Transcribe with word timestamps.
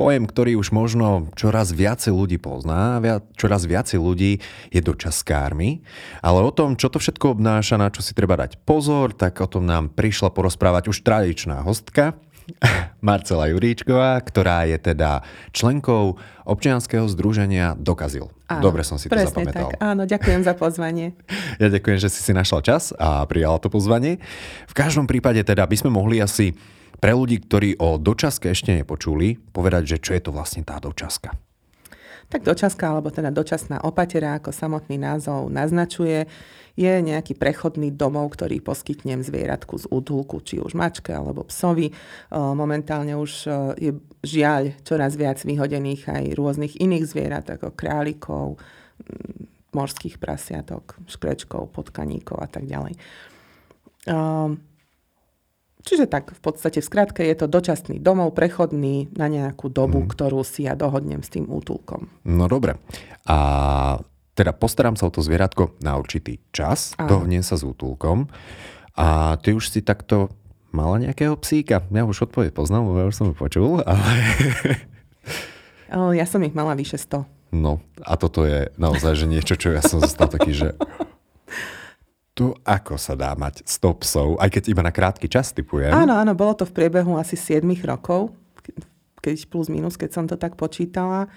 pojem, 0.00 0.24
ktorý 0.24 0.56
už 0.56 0.72
možno 0.72 1.28
čoraz 1.36 1.76
viacej 1.76 2.08
ľudí 2.16 2.40
pozná, 2.40 2.96
čoraz 3.36 3.68
viacej 3.68 4.00
ľudí 4.00 4.40
je 4.72 4.80
dočaskármi, 4.80 5.84
ale 6.24 6.40
o 6.40 6.48
tom, 6.48 6.80
čo 6.80 6.88
to 6.88 6.96
všetko 6.96 7.36
obnáša, 7.36 7.76
na 7.76 7.92
čo 7.92 8.00
si 8.00 8.16
treba 8.16 8.40
dať 8.40 8.56
pozor, 8.64 9.12
tak 9.12 9.44
o 9.44 9.50
tom 9.52 9.68
nám 9.68 9.92
prišla 9.92 10.32
porozprávať 10.32 10.88
už 10.88 11.04
tradičná 11.04 11.60
hostka, 11.60 12.16
Marcela 13.04 13.46
Juríčková, 13.52 14.18
ktorá 14.24 14.66
je 14.66 14.80
teda 14.80 15.22
členkou 15.54 16.18
občianského 16.48 17.06
združenia 17.06 17.78
Dokazil. 17.78 18.32
Áno, 18.50 18.62
Dobre 18.64 18.82
som 18.82 18.98
si 18.98 19.06
to 19.06 19.14
zapamätal. 19.14 19.70
Tak. 19.70 19.78
Áno, 19.78 20.02
ďakujem 20.08 20.42
za 20.42 20.54
pozvanie. 20.56 21.14
Ja 21.60 21.68
ďakujem, 21.68 22.00
že 22.00 22.08
si 22.08 22.24
si 22.24 22.32
našla 22.32 22.64
čas 22.64 22.96
a 22.96 23.20
prijala 23.28 23.60
to 23.60 23.68
pozvanie. 23.68 24.16
V 24.64 24.74
každom 24.74 25.04
prípade 25.04 25.44
teda 25.44 25.68
by 25.68 25.76
sme 25.76 25.92
mohli 25.92 26.24
asi 26.24 26.56
pre 27.00 27.16
ľudí, 27.16 27.40
ktorí 27.42 27.80
o 27.80 27.96
dočaske 27.96 28.52
ešte 28.52 28.76
nepočuli, 28.76 29.40
povedať, 29.50 29.96
že 29.96 30.02
čo 30.04 30.12
je 30.14 30.22
to 30.22 30.30
vlastne 30.30 30.62
tá 30.62 30.76
dočaska. 30.76 31.32
Tak 32.30 32.46
dočaska, 32.46 32.94
alebo 32.94 33.10
teda 33.10 33.34
dočasná 33.34 33.82
opatera, 33.82 34.38
ako 34.38 34.54
samotný 34.54 35.02
názov 35.02 35.50
naznačuje, 35.50 36.30
je 36.78 36.92
nejaký 37.02 37.34
prechodný 37.34 37.90
domov, 37.90 38.38
ktorý 38.38 38.62
poskytnem 38.62 39.26
zvieratku 39.26 39.74
z 39.74 39.90
útulku, 39.90 40.38
či 40.38 40.62
už 40.62 40.78
mačke 40.78 41.10
alebo 41.10 41.42
psovi. 41.50 41.90
Momentálne 42.30 43.18
už 43.18 43.50
je 43.74 43.98
žiaľ 44.22 44.78
čoraz 44.86 45.18
viac 45.18 45.42
vyhodených 45.42 46.06
aj 46.06 46.24
rôznych 46.38 46.78
iných 46.78 47.04
zvierat, 47.10 47.50
ako 47.50 47.74
králikov, 47.74 48.62
morských 49.74 50.22
prasiatok, 50.22 51.02
škrečkov, 51.10 51.74
potkaníkov 51.74 52.38
a 52.38 52.46
tak 52.46 52.70
ďalej. 52.70 52.94
Čiže 55.80 56.06
tak 56.06 56.36
v 56.36 56.40
podstate 56.40 56.84
v 56.84 56.86
skratke 56.86 57.22
je 57.24 57.36
to 57.36 57.46
dočasný 57.48 58.00
domov, 58.00 58.36
prechodný 58.36 59.08
na 59.16 59.32
nejakú 59.32 59.72
dobu, 59.72 60.04
hmm. 60.04 60.10
ktorú 60.12 60.44
si 60.44 60.68
ja 60.68 60.76
dohodnem 60.76 61.24
s 61.24 61.32
tým 61.32 61.48
útulkom. 61.48 62.12
No 62.28 62.46
dobre. 62.46 62.76
A 63.24 63.38
teda 64.36 64.56
postaram 64.56 64.96
sa 64.96 65.08
o 65.08 65.12
to 65.12 65.24
zvieratko 65.24 65.76
na 65.84 65.96
určitý 66.00 66.40
čas, 66.52 66.96
Áno. 66.96 67.16
dohodnem 67.20 67.44
sa 67.44 67.60
s 67.60 67.64
útulkom 67.64 68.28
a 68.96 69.36
ty 69.40 69.52
už 69.52 69.68
si 69.68 69.80
takto 69.84 70.32
mala 70.70 71.02
nejakého 71.02 71.34
psíka? 71.40 71.84
Ja 71.90 72.06
už 72.06 72.30
odpoveď 72.30 72.54
poznám, 72.54 72.88
ja 72.94 73.06
už 73.10 73.16
som 73.16 73.26
ho 73.32 73.34
počul, 73.36 73.82
ale... 73.84 74.12
ja 76.20 76.26
som 76.28 76.40
ich 76.46 76.54
mala 76.54 76.76
vyše 76.78 76.96
100. 76.96 77.26
No 77.50 77.82
a 78.06 78.14
toto 78.14 78.46
je 78.46 78.70
naozaj 78.78 79.18
že 79.18 79.26
niečo, 79.26 79.58
čo 79.58 79.74
ja 79.74 79.82
som 79.82 79.98
zostal 79.98 80.30
taký, 80.30 80.54
že 80.54 80.78
tu 82.40 82.56
ako 82.64 82.96
sa 82.96 83.12
dá 83.12 83.36
mať 83.36 83.68
100 83.68 84.00
psov, 84.00 84.28
aj 84.40 84.48
keď 84.48 84.62
iba 84.72 84.80
na 84.80 84.88
krátky 84.88 85.28
čas 85.28 85.52
typujem. 85.52 85.92
Áno, 85.92 86.16
áno, 86.16 86.32
bolo 86.32 86.56
to 86.56 86.64
v 86.64 86.72
priebehu 86.72 87.20
asi 87.20 87.36
7 87.36 87.68
rokov, 87.84 88.32
keď 89.20 89.44
plus 89.44 89.68
minus, 89.68 90.00
keď 90.00 90.10
som 90.16 90.24
to 90.24 90.40
tak 90.40 90.56
počítala. 90.56 91.28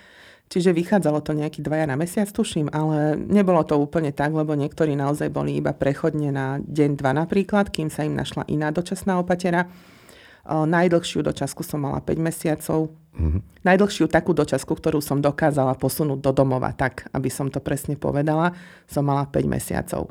Čiže 0.48 0.72
vychádzalo 0.72 1.20
to 1.20 1.36
nejaký 1.36 1.60
dvaja 1.60 1.92
na 1.92 2.00
mesiac, 2.00 2.32
tuším, 2.32 2.72
ale 2.72 3.20
nebolo 3.20 3.68
to 3.68 3.76
úplne 3.76 4.16
tak, 4.16 4.32
lebo 4.32 4.56
niektorí 4.56 4.96
naozaj 4.96 5.28
boli 5.28 5.60
iba 5.60 5.76
prechodne 5.76 6.32
na 6.32 6.64
deň, 6.64 6.96
dva 6.96 7.12
napríklad, 7.12 7.68
kým 7.68 7.92
sa 7.92 8.08
im 8.08 8.16
našla 8.16 8.48
iná 8.48 8.72
dočasná 8.72 9.20
opatera. 9.20 9.68
Najdlhšiu 10.48 11.20
dočasku 11.20 11.68
som 11.68 11.84
mala 11.84 12.00
5 12.00 12.16
mesiacov. 12.16 12.96
Mm-hmm. 13.20 13.42
Najdlhšiu 13.68 14.08
takú 14.08 14.32
dočasku, 14.32 14.72
ktorú 14.72 15.04
som 15.04 15.20
dokázala 15.20 15.76
posunúť 15.76 16.24
do 16.24 16.32
domova 16.32 16.72
tak, 16.72 17.12
aby 17.12 17.28
som 17.28 17.52
to 17.52 17.60
presne 17.60 18.00
povedala, 18.00 18.56
som 18.88 19.04
mala 19.04 19.28
5 19.28 19.44
mesiacov 19.52 20.08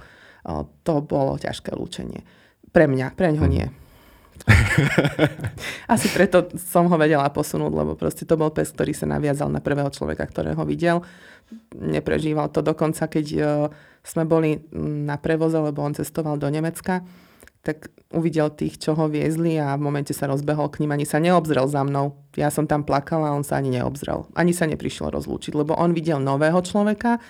to 0.82 0.94
bolo 1.02 1.38
ťažké 1.38 1.74
lúčenie. 1.74 2.26
Pre 2.72 2.86
mňa, 2.88 3.14
pre 3.14 3.30
ňo 3.30 3.46
nie. 3.46 3.66
Asi 5.92 6.10
preto 6.10 6.50
som 6.58 6.90
ho 6.90 6.96
vedela 6.98 7.28
posunúť, 7.30 7.72
lebo 7.72 7.92
proste 7.94 8.26
to 8.26 8.34
bol 8.34 8.50
pes, 8.50 8.74
ktorý 8.74 8.90
sa 8.96 9.06
naviazal 9.06 9.52
na 9.52 9.62
prvého 9.62 9.88
človeka, 9.92 10.26
ktorého 10.26 10.62
videl. 10.66 11.06
Neprežíval 11.76 12.50
to 12.50 12.64
dokonca, 12.64 13.06
keď 13.06 13.26
e, 13.36 13.40
sme 14.02 14.24
boli 14.26 14.66
na 14.74 15.20
prevoze, 15.20 15.54
lebo 15.60 15.84
on 15.84 15.94
cestoval 15.94 16.40
do 16.40 16.48
Nemecka, 16.48 17.04
tak 17.62 17.94
uvidel 18.10 18.50
tých, 18.50 18.82
čo 18.82 18.98
ho 18.98 19.06
viezli 19.06 19.54
a 19.54 19.78
v 19.78 19.86
momente 19.86 20.10
sa 20.10 20.26
rozbehol 20.26 20.66
k 20.74 20.82
ním, 20.82 20.98
ani 20.98 21.06
sa 21.06 21.22
neobzrel 21.22 21.70
za 21.70 21.86
mnou. 21.86 22.18
Ja 22.34 22.50
som 22.50 22.66
tam 22.66 22.82
plakala 22.82 23.30
a 23.30 23.36
on 23.38 23.46
sa 23.46 23.62
ani 23.62 23.78
neobzrel. 23.78 24.26
Ani 24.34 24.50
sa 24.50 24.66
neprišiel 24.66 25.14
rozlúčiť, 25.14 25.54
lebo 25.54 25.78
on 25.78 25.94
videl 25.94 26.18
nového 26.18 26.58
človeka 26.66 27.22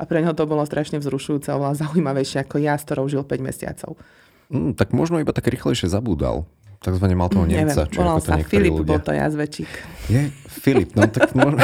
a 0.00 0.08
pre 0.08 0.24
neho 0.24 0.32
to 0.32 0.48
bolo 0.48 0.64
strašne 0.64 0.96
vzrušujúce, 0.96 1.52
oveľa 1.52 1.84
zaujímavejšie 1.84 2.48
ako 2.48 2.56
ja, 2.56 2.80
s 2.80 2.88
ktorou 2.88 3.12
žil 3.12 3.20
5 3.20 3.36
mesiacov. 3.44 4.00
Mm, 4.48 4.72
tak 4.72 4.96
možno 4.96 5.20
iba 5.20 5.36
tak 5.36 5.52
rýchlejšie 5.52 5.92
zabúdal. 5.92 6.48
Takzvané 6.80 7.12
mal 7.12 7.28
toho 7.28 7.44
Nemca. 7.44 7.84
Neviem, 7.84 8.00
volal 8.00 8.16
sa 8.24 8.40
Filip, 8.40 8.72
ľudia. 8.72 8.96
bol 8.96 9.00
to 9.04 9.12
jazvečík. 9.12 9.68
Je 10.08 10.32
Filip, 10.48 10.96
no 10.96 11.04
tak 11.04 11.36
možno... 11.36 11.60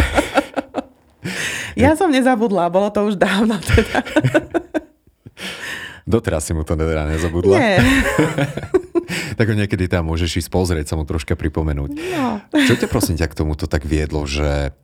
ja 1.81 1.97
som 1.97 2.13
nezabudla, 2.13 2.69
bolo 2.69 2.93
to 2.93 3.09
už 3.09 3.17
dávno 3.17 3.57
teda. 3.57 4.05
Doteraz 6.07 6.47
si 6.47 6.53
mu 6.53 6.63
to 6.63 6.77
teda 6.77 7.09
nezabudla? 7.09 7.57
Nie. 7.57 7.81
tak 9.41 9.49
ho 9.49 9.57
niekedy 9.57 9.91
tam 9.91 10.13
môžeš 10.13 10.45
ísť 10.45 10.51
pozrieť, 10.53 10.93
sa 10.93 10.95
mu 10.95 11.09
troška 11.09 11.35
pripomenúť. 11.35 11.91
No. 12.15 12.39
Čo 12.53 12.79
ťa 12.79 12.87
prosím 12.87 13.19
ťa 13.19 13.33
k 13.33 13.35
tomuto 13.35 13.67
tak 13.67 13.83
viedlo, 13.83 14.23
že 14.29 14.77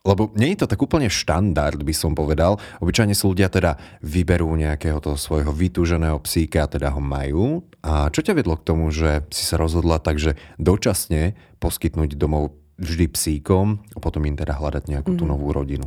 lebo 0.00 0.32
nie 0.32 0.56
je 0.56 0.64
to 0.64 0.70
tak 0.70 0.80
úplne 0.80 1.12
štandard, 1.12 1.76
by 1.76 1.92
som 1.92 2.16
povedal. 2.16 2.56
Obyčajne 2.80 3.12
sú 3.12 3.36
ľudia 3.36 3.52
teda 3.52 3.76
vyberú 4.00 4.48
nejakého 4.56 4.96
toho 4.96 5.20
svojho 5.20 5.52
vytúženého 5.52 6.16
psíka 6.24 6.64
teda 6.64 6.88
ho 6.96 7.04
majú. 7.04 7.60
A 7.84 8.08
čo 8.08 8.24
ťa 8.24 8.32
vedlo 8.32 8.56
k 8.56 8.64
tomu, 8.64 8.88
že 8.88 9.28
si 9.28 9.44
sa 9.44 9.60
rozhodla 9.60 10.00
takže 10.00 10.40
dočasne 10.56 11.36
poskytnúť 11.60 12.16
domov 12.16 12.56
vždy 12.80 13.12
psíkom 13.12 13.84
a 13.92 13.98
potom 14.00 14.24
im 14.24 14.40
teda 14.40 14.56
hľadať 14.56 14.88
nejakú 14.88 15.20
tú 15.20 15.28
mhm. 15.28 15.32
novú 15.36 15.52
rodinu? 15.52 15.84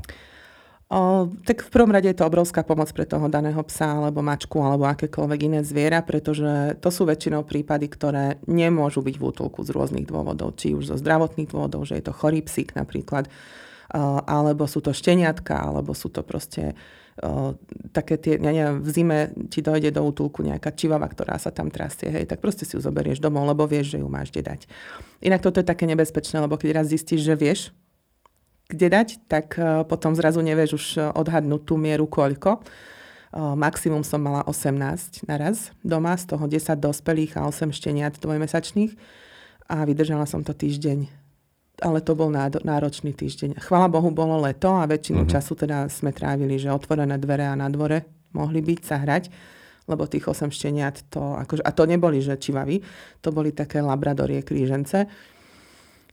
O, 0.94 1.26
tak 1.42 1.66
v 1.66 1.74
prvom 1.74 1.90
rade 1.90 2.06
je 2.06 2.22
to 2.22 2.30
obrovská 2.30 2.62
pomoc 2.62 2.86
pre 2.94 3.10
toho 3.10 3.26
daného 3.26 3.58
psa 3.66 3.98
alebo 3.98 4.22
mačku 4.22 4.62
alebo 4.62 4.86
akékoľvek 4.94 5.40
iné 5.50 5.60
zviera, 5.66 6.06
pretože 6.06 6.78
to 6.78 6.94
sú 6.94 7.10
väčšinou 7.10 7.50
prípady, 7.50 7.90
ktoré 7.90 8.38
nemôžu 8.46 9.02
byť 9.02 9.16
v 9.18 9.24
útulku 9.26 9.66
z 9.66 9.74
rôznych 9.74 10.06
dôvodov. 10.06 10.54
Či 10.54 10.78
už 10.78 10.94
zo 10.94 10.98
zdravotných 11.02 11.50
dôvodov, 11.50 11.90
že 11.90 11.98
je 11.98 12.06
to 12.06 12.14
chorý 12.14 12.46
psík 12.46 12.78
napríklad, 12.78 13.26
alebo 14.02 14.66
sú 14.66 14.82
to 14.82 14.90
šteniatka, 14.90 15.54
alebo 15.54 15.94
sú 15.94 16.10
to 16.10 16.26
proste 16.26 16.74
uh, 17.22 17.54
také 17.94 18.18
tie, 18.18 18.42
ja 18.42 18.52
neviem, 18.52 18.82
v 18.82 18.90
zime 18.90 19.20
ti 19.54 19.62
dojde 19.62 19.94
do 19.94 20.02
útulku 20.02 20.42
nejaká 20.42 20.74
čivava, 20.74 21.06
ktorá 21.06 21.38
sa 21.38 21.54
tam 21.54 21.70
trasie, 21.70 22.10
hej, 22.10 22.26
tak 22.26 22.42
proste 22.42 22.66
si 22.66 22.74
ju 22.74 22.82
zoberieš 22.82 23.22
domov, 23.22 23.46
lebo 23.46 23.70
vieš, 23.70 23.94
že 23.94 24.02
ju 24.02 24.10
máš 24.10 24.34
kde 24.34 24.50
dať. 24.50 24.62
Inak 25.22 25.46
toto 25.46 25.62
je 25.62 25.70
také 25.70 25.86
nebezpečné, 25.86 26.42
lebo 26.42 26.58
keď 26.58 26.82
raz 26.82 26.90
zistíš, 26.90 27.22
že 27.22 27.38
vieš, 27.38 27.60
kde 28.74 28.90
dať, 28.90 29.08
tak 29.30 29.54
uh, 29.62 29.86
potom 29.86 30.18
zrazu 30.18 30.42
nevieš 30.42 30.72
už 30.74 30.86
odhadnúť 31.14 31.62
tú 31.62 31.78
mieru 31.78 32.10
koľko. 32.10 32.66
Maximum 33.34 34.06
som 34.06 34.22
mala 34.22 34.46
18 34.46 35.26
naraz 35.26 35.74
doma, 35.82 36.14
z 36.14 36.30
toho 36.30 36.46
10 36.46 36.78
dospelých 36.78 37.42
a 37.42 37.50
8 37.50 37.74
šteniat 37.74 38.22
dvojmesačných 38.22 38.94
a 39.74 39.90
vydržala 39.90 40.30
som 40.30 40.46
to 40.46 40.54
týždeň 40.54 41.23
ale 41.82 42.06
to 42.06 42.14
bol 42.14 42.30
náročný 42.30 43.18
týždeň. 43.18 43.58
Chvala 43.58 43.90
Bohu, 43.90 44.14
bolo 44.14 44.38
leto 44.38 44.70
a 44.78 44.86
väčšinu 44.86 45.26
uh-huh. 45.26 45.34
času 45.34 45.58
teda 45.58 45.90
sme 45.90 46.14
trávili, 46.14 46.62
že 46.62 46.70
otvorené 46.70 47.18
dvere 47.18 47.50
a 47.50 47.58
na 47.58 47.66
dvore 47.72 48.06
mohli 48.38 48.62
byť 48.62 48.80
sa 48.86 49.02
hrať, 49.02 49.34
lebo 49.90 50.06
tých 50.06 50.30
8 50.30 50.54
šteniat 50.54 51.10
to, 51.10 51.34
akože, 51.42 51.66
a 51.66 51.72
to 51.74 51.84
neboli, 51.90 52.22
že 52.22 52.38
čivavy, 52.38 52.78
to 53.26 53.34
boli 53.34 53.50
také 53.50 53.82
labradorie 53.82 54.46
krížence. 54.46 55.10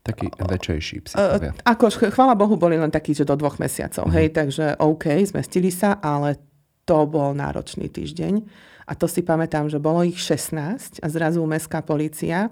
Taký 0.00 0.32
väčšejší 0.32 0.96
psichovia. 1.05 1.52
Uh, 1.52 1.61
ako, 1.69 1.93
chvala 2.08 2.32
Bohu, 2.32 2.56
boli 2.56 2.81
len 2.81 2.88
takí, 2.88 3.12
že 3.12 3.29
do 3.29 3.37
dvoch 3.37 3.61
mesiacov, 3.61 4.08
uh-huh. 4.08 4.17
hej, 4.17 4.32
takže 4.32 4.81
OK, 4.81 5.12
zmestili 5.29 5.69
sa, 5.69 6.00
ale 6.00 6.40
to 6.88 7.05
bol 7.05 7.37
náročný 7.37 7.93
týždeň. 7.93 8.40
A 8.90 8.99
to 8.99 9.06
si 9.06 9.23
pamätám, 9.23 9.70
že 9.70 9.79
bolo 9.79 10.02
ich 10.02 10.19
16 10.19 11.05
a 11.05 11.06
zrazu 11.06 11.44
mestská 11.46 11.84
policia 11.84 12.50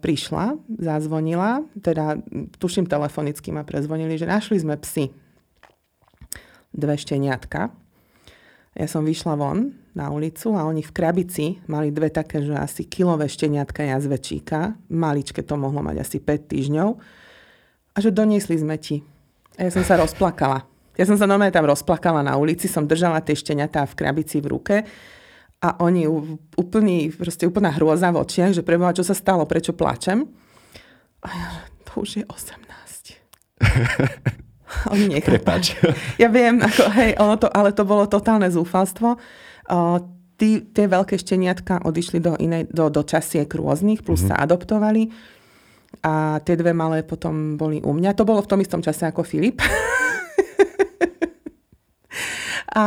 prišla, 0.00 0.56
zazvonila, 0.78 1.66
teda 1.78 2.22
tuším 2.56 2.86
telefonicky 2.86 3.50
ma 3.50 3.66
prezvonili, 3.66 4.14
že 4.14 4.30
našli 4.30 4.62
sme 4.62 4.78
psy. 4.78 5.10
Dve 6.70 6.94
šteniatka. 6.94 7.74
Ja 8.78 8.86
som 8.86 9.02
vyšla 9.02 9.34
von 9.34 9.74
na 9.98 10.14
ulicu 10.14 10.54
a 10.54 10.62
oni 10.62 10.86
v 10.86 10.94
krabici 10.94 11.58
mali 11.66 11.90
dve 11.90 12.14
také, 12.14 12.38
že 12.38 12.54
asi 12.54 12.86
kilové 12.86 13.26
šteniatka 13.26 13.82
jazvečíka. 13.82 14.78
Maličké 14.86 15.42
to 15.42 15.58
mohlo 15.58 15.82
mať 15.82 16.06
asi 16.06 16.22
5 16.22 16.46
týždňov. 16.46 16.88
A 17.90 17.96
že 17.98 18.14
doniesli 18.14 18.54
sme 18.54 18.78
ti. 18.78 19.02
A 19.58 19.66
ja 19.66 19.70
som 19.74 19.82
sa 19.82 19.98
rozplakala. 19.98 20.62
Ja 20.94 21.10
som 21.10 21.18
sa 21.18 21.26
normálne 21.26 21.50
tam 21.50 21.66
rozplakala 21.66 22.22
na 22.22 22.38
ulici, 22.38 22.70
som 22.70 22.86
držala 22.86 23.18
tie 23.18 23.34
šteniatá 23.34 23.82
v 23.90 23.98
krabici 23.98 24.38
v 24.38 24.46
ruke 24.54 24.76
a 25.60 25.76
oni 25.84 26.08
úplný, 26.56 27.12
proste 27.12 27.44
úplná 27.44 27.68
hrôza 27.76 28.08
v 28.08 28.24
očiach, 28.24 28.56
že 28.56 28.64
preboha, 28.64 28.96
čo 28.96 29.04
sa 29.04 29.12
stalo, 29.12 29.44
prečo 29.44 29.76
plačem. 29.76 30.24
A 31.20 31.28
ja, 31.28 31.48
to 31.84 32.00
už 32.00 32.10
je 32.16 32.24
18. 32.24 32.64
oni 34.96 35.20
Prepač. 35.20 35.76
Ja 36.16 36.32
viem, 36.32 36.64
ako, 36.64 36.82
hej, 36.96 37.12
ono 37.20 37.36
to, 37.36 37.52
ale 37.52 37.76
to 37.76 37.84
bolo 37.84 38.08
totálne 38.08 38.48
zúfalstvo. 38.48 39.20
Uh, 39.68 40.00
tí, 40.40 40.64
tie 40.64 40.88
veľké 40.88 41.20
šteniatka 41.20 41.84
odišli 41.84 42.24
do, 42.24 42.40
inej, 42.40 42.72
do, 42.72 42.88
do 42.88 43.04
časiek 43.04 43.44
rôznych, 43.44 44.00
plus 44.00 44.24
mm-hmm. 44.24 44.32
sa 44.32 44.40
adoptovali. 44.40 45.12
A 46.00 46.40
tie 46.40 46.56
dve 46.56 46.72
malé 46.72 47.04
potom 47.04 47.60
boli 47.60 47.84
u 47.84 47.92
mňa. 47.92 48.16
To 48.16 48.24
bolo 48.24 48.40
v 48.40 48.48
tom 48.48 48.64
istom 48.64 48.80
čase 48.80 49.04
ako 49.04 49.28
Filip. 49.28 49.60
A 52.70 52.84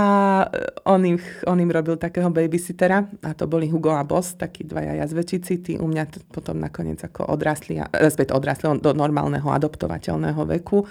on 0.87 1.03
im, 1.03 1.19
on 1.43 1.59
im 1.59 1.67
robil 1.67 1.99
takého 1.99 2.31
babysittera 2.31 3.03
a 3.19 3.35
to 3.35 3.51
boli 3.51 3.67
Hugo 3.67 3.91
a 3.91 4.07
Boss, 4.07 4.39
takí 4.39 4.63
dvaja 4.63 4.95
jazvečici. 5.03 5.59
Tí 5.59 5.73
u 5.75 5.91
mňa 5.91 6.03
t- 6.07 6.23
potom 6.23 6.55
nakoniec 6.55 7.03
ako 7.03 7.27
odrastli, 7.27 7.83
respekť 7.91 8.31
odrastli 8.31 8.79
do 8.79 8.95
normálneho 8.95 9.51
adoptovateľného 9.51 10.39
veku 10.55 10.87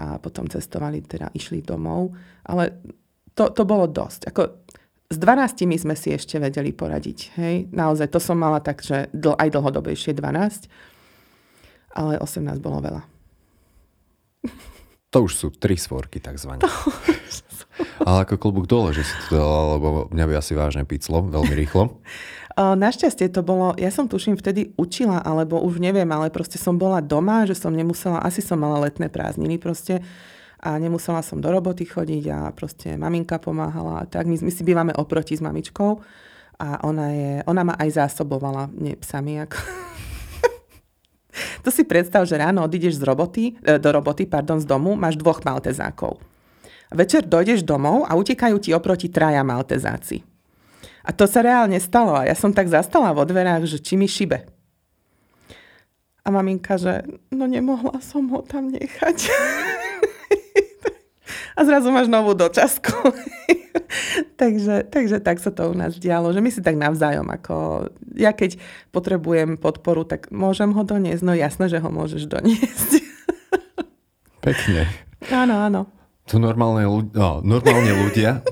a 0.00 0.16
potom 0.16 0.48
cestovali, 0.48 1.04
teda 1.04 1.28
išli 1.36 1.60
domov. 1.60 2.16
Ale 2.48 2.80
to, 3.36 3.52
to 3.52 3.68
bolo 3.68 3.84
dosť. 3.84 4.32
Ako, 4.32 4.64
s 5.12 5.16
12 5.20 5.76
sme 5.76 5.92
si 5.92 6.16
ešte 6.16 6.40
vedeli 6.40 6.72
poradiť. 6.72 7.36
Hej? 7.36 7.68
Naozaj, 7.68 8.08
to 8.08 8.20
som 8.20 8.40
mala 8.40 8.64
tak, 8.64 8.80
že 8.80 9.12
dl- 9.12 9.36
aj 9.36 9.52
dlhodobejšie 9.52 10.16
12, 10.16 10.72
ale 11.92 12.16
18 12.16 12.64
bolo 12.64 12.80
veľa. 12.80 13.02
To 15.14 15.24
už 15.24 15.32
sú 15.32 15.48
tri 15.54 15.78
svorky 15.78 16.20
takzvané. 16.20 16.64
Ale 18.04 18.24
ako 18.24 18.40
klobúk 18.40 18.66
dole, 18.68 18.96
že 18.96 19.04
si 19.04 19.14
to 19.28 19.36
dala, 19.40 19.76
lebo 19.76 19.88
mňa 20.12 20.24
by 20.28 20.34
asi 20.38 20.52
vážne 20.56 20.84
piclo 20.88 21.24
veľmi 21.24 21.54
rýchlo. 21.54 21.92
Našťastie 22.56 23.28
to 23.28 23.44
bolo, 23.44 23.76
ja 23.76 23.92
som 23.92 24.08
tuším 24.08 24.40
vtedy 24.40 24.72
učila, 24.80 25.20
alebo 25.20 25.60
už 25.60 25.76
neviem, 25.76 26.08
ale 26.08 26.32
proste 26.32 26.56
som 26.56 26.80
bola 26.80 27.04
doma, 27.04 27.44
že 27.44 27.52
som 27.52 27.68
nemusela, 27.68 28.24
asi 28.24 28.40
som 28.40 28.56
mala 28.56 28.80
letné 28.80 29.12
prázdniny 29.12 29.60
proste 29.60 30.00
a 30.56 30.80
nemusela 30.80 31.20
som 31.20 31.36
do 31.36 31.52
roboty 31.52 31.84
chodiť 31.84 32.24
a 32.32 32.38
proste 32.56 32.96
maminka 32.96 33.36
pomáhala 33.36 34.02
a 34.02 34.08
tak. 34.08 34.24
My, 34.24 34.40
my 34.40 34.48
si 34.48 34.64
bývame 34.64 34.96
oproti 34.96 35.36
s 35.36 35.44
mamičkou 35.44 36.00
a 36.56 36.80
ona, 36.80 37.06
je, 37.12 37.32
ona 37.44 37.60
ma 37.60 37.74
aj 37.76 38.00
zásobovala 38.00 38.72
nie, 38.72 38.96
psami. 38.96 39.44
Ako. 39.44 39.60
to 41.64 41.68
si 41.68 41.84
predstav, 41.84 42.24
že 42.24 42.40
ráno 42.40 42.64
odídeš 42.64 42.96
z 42.96 43.04
roboty, 43.04 43.60
e, 43.60 43.76
do 43.76 43.88
roboty 43.92 44.24
pardon, 44.24 44.56
z 44.56 44.64
domu, 44.64 44.96
máš 44.96 45.20
dvoch 45.20 45.44
maltezákov. 45.44 46.16
Večer 46.94 47.26
dojdeš 47.26 47.66
domov 47.66 48.06
a 48.06 48.14
utekajú 48.14 48.62
ti 48.62 48.70
oproti 48.70 49.10
traja 49.10 49.42
maltezáci. 49.42 50.22
A 51.06 51.14
to 51.14 51.26
sa 51.26 51.42
reálne 51.42 51.78
stalo. 51.78 52.14
A 52.18 52.26
ja 52.26 52.34
som 52.34 52.50
tak 52.50 52.66
zastala 52.66 53.14
vo 53.14 53.22
dverách, 53.22 53.66
že 53.66 53.78
či 53.78 53.94
mi 53.94 54.10
šibe. 54.10 54.42
A 56.26 56.28
maminka, 56.34 56.74
že 56.74 57.06
no 57.30 57.46
nemohla 57.46 58.02
som 58.02 58.26
ho 58.34 58.42
tam 58.42 58.74
nechať. 58.74 59.30
a 61.58 61.60
zrazu 61.62 61.94
máš 61.94 62.10
novú 62.10 62.34
dočasku. 62.34 62.90
takže, 64.40 64.90
takže 64.90 65.22
tak 65.22 65.38
sa 65.38 65.54
to 65.54 65.70
u 65.70 65.74
nás 65.78 65.94
dialo, 65.94 66.34
že 66.34 66.42
my 66.42 66.50
si 66.50 66.58
tak 66.58 66.74
navzájom, 66.74 67.30
ako 67.30 67.86
ja 68.18 68.34
keď 68.34 68.58
potrebujem 68.90 69.54
podporu, 69.54 70.02
tak 70.02 70.34
môžem 70.34 70.74
ho 70.74 70.82
doniesť. 70.82 71.22
No 71.22 71.38
jasné, 71.38 71.70
že 71.70 71.78
ho 71.78 71.88
môžeš 71.94 72.26
doniesť. 72.26 72.90
Pekne. 74.46 74.90
Áno, 75.30 75.62
áno. 75.62 75.95
To 76.26 76.42
normálne, 76.42 76.82
ľudia, 76.82 77.14
no, 77.14 77.38
normálne 77.38 77.92
ľudia, 78.06 78.42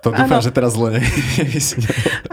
to 0.00 0.08
dúfam, 0.14 0.40
ano. 0.40 0.46
že 0.46 0.52
teraz 0.54 0.72
zle 0.78 1.02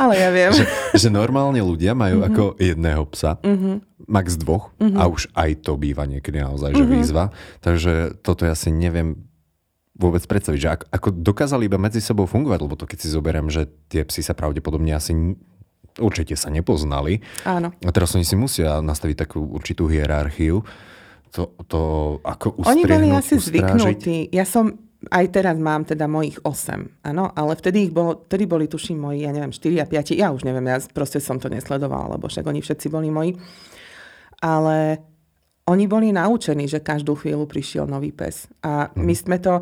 Ale 0.02 0.13
ja 0.16 0.30
viem. 0.30 0.52
Že, 0.54 0.66
že 0.96 1.07
normálne 1.10 1.60
ľudia 1.60 1.98
majú 1.98 2.22
mm-hmm. 2.22 2.31
ako 2.31 2.44
jedného 2.62 3.04
psa, 3.12 3.42
mm-hmm. 3.42 3.75
max 4.07 4.38
dvoch 4.38 4.72
mm-hmm. 4.78 4.96
a 4.96 5.04
už 5.10 5.28
aj 5.34 5.52
to 5.66 5.74
býva 5.75 6.06
niekedy 6.06 6.40
naozaj, 6.40 6.72
že 6.72 6.84
mm-hmm. 6.86 6.96
výzva. 6.96 7.24
Takže 7.60 7.94
toto 8.22 8.46
ja 8.46 8.56
si 8.56 8.69
neviem 8.72 9.28
vôbec 9.96 10.22
predstaviť, 10.28 10.60
že 10.60 10.69
ako, 10.75 10.86
ako 10.92 11.08
dokázali 11.24 11.72
iba 11.72 11.80
medzi 11.80 12.04
sebou 12.04 12.28
fungovať, 12.28 12.60
lebo 12.60 12.75
to 12.75 12.86
keď 12.86 12.98
si 13.00 13.08
zoberiem, 13.08 13.48
že 13.48 13.72
tie 13.88 14.04
psy 14.04 14.22
sa 14.22 14.36
pravdepodobne 14.36 14.92
asi 14.92 15.16
určite 16.00 16.36
sa 16.36 16.51
nepoznali. 16.51 17.24
Áno. 17.48 17.72
A 17.72 17.90
teraz 17.96 18.12
oni 18.13 18.28
si 18.28 18.36
musia 18.36 18.84
nastaviť 18.84 19.16
takú 19.16 19.40
určitú 19.56 19.88
hierarchiu 19.88 20.68
to, 21.36 21.52
to 21.68 21.82
ako 22.24 22.64
Oni 22.64 22.88
boli 22.88 23.12
asi 23.12 23.36
ustrážiť. 23.36 23.52
zvyknutí. 23.52 24.18
Ja 24.32 24.48
som, 24.48 24.72
aj 25.12 25.26
teraz 25.36 25.60
mám 25.60 25.84
teda 25.84 26.08
mojich 26.08 26.40
8, 26.40 27.04
áno, 27.04 27.28
ale 27.36 27.60
vtedy 27.60 27.92
ich 27.92 27.94
bolo, 27.94 28.24
vtedy 28.24 28.48
boli 28.48 28.72
tuším 28.72 29.04
moji, 29.04 29.28
ja 29.28 29.36
neviem, 29.36 29.52
4 29.52 29.84
a 29.84 29.86
5, 29.86 30.16
ja 30.16 30.32
už 30.32 30.48
neviem, 30.48 30.64
ja 30.72 30.80
proste 30.96 31.20
som 31.20 31.36
to 31.36 31.52
nesledovala, 31.52 32.16
lebo 32.16 32.32
však 32.32 32.48
oni 32.48 32.64
všetci 32.64 32.88
boli 32.88 33.12
moji. 33.12 33.36
Ale 34.40 35.04
oni 35.68 35.86
boli 35.92 36.16
naučení, 36.16 36.70
že 36.72 36.80
každú 36.80 37.20
chvíľu 37.20 37.50
prišiel 37.50 37.90
nový 37.90 38.16
pes. 38.16 38.48
A 38.64 38.96
my 38.96 39.12
mhm. 39.12 39.20
sme 39.20 39.38
to, 39.44 39.60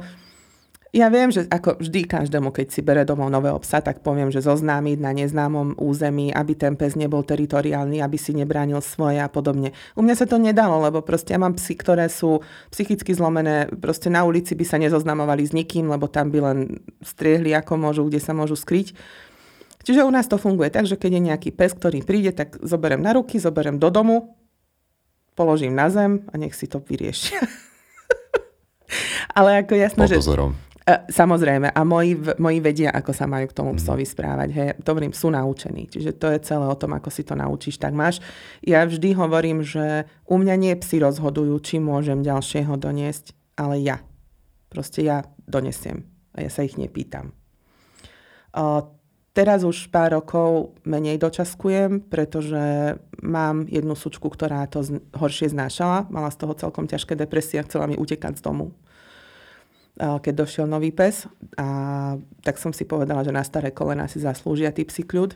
ja 0.94 1.10
viem, 1.10 1.34
že 1.34 1.50
ako 1.50 1.82
vždy 1.82 2.06
každému, 2.06 2.54
keď 2.54 2.70
si 2.70 2.86
bere 2.86 3.02
domov 3.02 3.34
nového 3.34 3.58
psa, 3.66 3.82
tak 3.82 4.06
poviem, 4.06 4.30
že 4.30 4.46
zoznámiť 4.46 5.02
na 5.02 5.10
neznámom 5.10 5.82
území, 5.82 6.30
aby 6.30 6.54
ten 6.54 6.78
pes 6.78 6.94
nebol 6.94 7.26
teritoriálny, 7.26 7.98
aby 7.98 8.14
si 8.14 8.30
nebránil 8.38 8.78
svoje 8.78 9.18
a 9.18 9.26
podobne. 9.26 9.74
U 9.98 10.06
mňa 10.06 10.22
sa 10.22 10.30
to 10.30 10.38
nedalo, 10.38 10.78
lebo 10.86 11.02
proste 11.02 11.34
ja 11.34 11.42
mám 11.42 11.58
psy, 11.58 11.74
ktoré 11.74 12.14
sú 12.14 12.46
psychicky 12.70 13.10
zlomené, 13.18 13.74
proste 13.74 14.14
na 14.14 14.22
ulici 14.22 14.54
by 14.54 14.70
sa 14.70 14.78
nezoznamovali 14.78 15.42
s 15.42 15.58
nikým, 15.58 15.90
lebo 15.90 16.06
tam 16.06 16.30
by 16.30 16.40
len 16.54 16.58
striehli 17.02 17.58
ako 17.58 17.74
môžu, 17.74 18.06
kde 18.06 18.22
sa 18.22 18.38
môžu 18.38 18.54
skryť. 18.54 18.94
Čiže 19.82 20.06
u 20.06 20.14
nás 20.14 20.30
to 20.30 20.38
funguje 20.38 20.70
tak, 20.70 20.86
že 20.86 20.94
keď 20.94 21.10
je 21.18 21.22
nejaký 21.26 21.50
pes, 21.58 21.74
ktorý 21.74 22.06
príde, 22.06 22.38
tak 22.38 22.62
zoberiem 22.62 23.02
na 23.02 23.18
ruky, 23.18 23.42
zoberiem 23.42 23.82
do 23.82 23.90
domu, 23.90 24.38
položím 25.34 25.74
na 25.74 25.90
zem 25.90 26.22
a 26.30 26.38
nech 26.38 26.54
si 26.54 26.70
to 26.70 26.78
vyriešia. 26.78 27.42
Ale 29.38 29.66
ako 29.66 29.74
jasné, 29.74 30.06
že... 30.06 30.22
E, 30.22 30.63
samozrejme. 30.88 31.72
A 31.72 31.82
moji, 31.88 32.20
moji 32.38 32.60
vedia, 32.60 32.92
ako 32.92 33.12
sa 33.16 33.24
majú 33.24 33.48
k 33.48 33.56
tomu 33.56 33.72
mhm. 33.76 33.80
psovi 33.80 34.06
správať. 34.06 34.50
Hej. 34.52 34.68
Dobrým 34.84 35.16
sú 35.16 35.32
naučení. 35.32 35.88
Čiže 35.88 36.12
to 36.20 36.28
je 36.32 36.44
celé 36.44 36.66
o 36.68 36.76
tom, 36.76 36.92
ako 36.96 37.10
si 37.10 37.24
to 37.24 37.36
naučíš, 37.36 37.80
tak 37.80 37.96
máš. 37.96 38.20
Ja 38.64 38.84
vždy 38.84 39.16
hovorím, 39.16 39.64
že 39.64 40.08
u 40.28 40.36
mňa 40.40 40.56
nie 40.60 40.74
psi 40.76 41.00
rozhodujú, 41.00 41.56
či 41.64 41.80
môžem 41.80 42.22
ďalšieho 42.22 42.76
doniesť, 42.76 43.32
ale 43.56 43.80
ja. 43.80 44.04
Proste 44.68 45.06
ja 45.06 45.24
donesiem. 45.48 46.04
A 46.34 46.44
ja 46.44 46.50
sa 46.50 46.66
ich 46.66 46.76
nepýtam. 46.76 47.32
O, 48.58 48.90
teraz 49.38 49.62
už 49.62 49.94
pár 49.94 50.18
rokov 50.18 50.74
menej 50.82 51.22
dočaskujem, 51.22 52.10
pretože 52.10 52.98
mám 53.22 53.70
jednu 53.70 53.94
sučku, 53.94 54.28
ktorá 54.28 54.66
to 54.66 54.82
horšie 55.14 55.54
znášala. 55.54 56.10
Mala 56.10 56.34
z 56.34 56.42
toho 56.42 56.54
celkom 56.58 56.90
ťažké 56.90 57.14
depresie 57.14 57.62
a 57.62 57.68
chcela 57.70 57.86
mi 57.86 57.96
utekať 57.96 58.42
z 58.42 58.46
domu 58.46 58.74
keď 59.98 60.34
došiel 60.46 60.66
nový 60.66 60.90
pes. 60.90 61.30
A 61.58 61.68
tak 62.42 62.58
som 62.58 62.74
si 62.74 62.86
povedala, 62.88 63.22
že 63.22 63.36
na 63.36 63.46
staré 63.46 63.70
kolena 63.70 64.10
si 64.10 64.18
zaslúžia 64.18 64.74
tí 64.74 64.86
psi 64.86 65.06
kľud. 65.06 65.32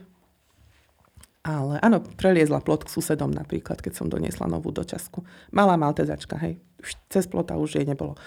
Ale 1.47 1.79
áno, 1.79 2.03
preliezla 2.03 2.59
plot 2.59 2.89
k 2.89 2.91
susedom 2.91 3.31
napríklad, 3.31 3.79
keď 3.79 3.93
som 3.95 4.11
doniesla 4.11 4.51
novú 4.51 4.75
dočasku. 4.75 5.23
Malá 5.55 5.79
maltezačka, 5.79 6.35
hej. 6.43 6.59
Už 6.83 6.99
cez 7.07 7.23
plota 7.23 7.55
už 7.55 7.79
jej 7.79 7.87
nebolo. 7.87 8.19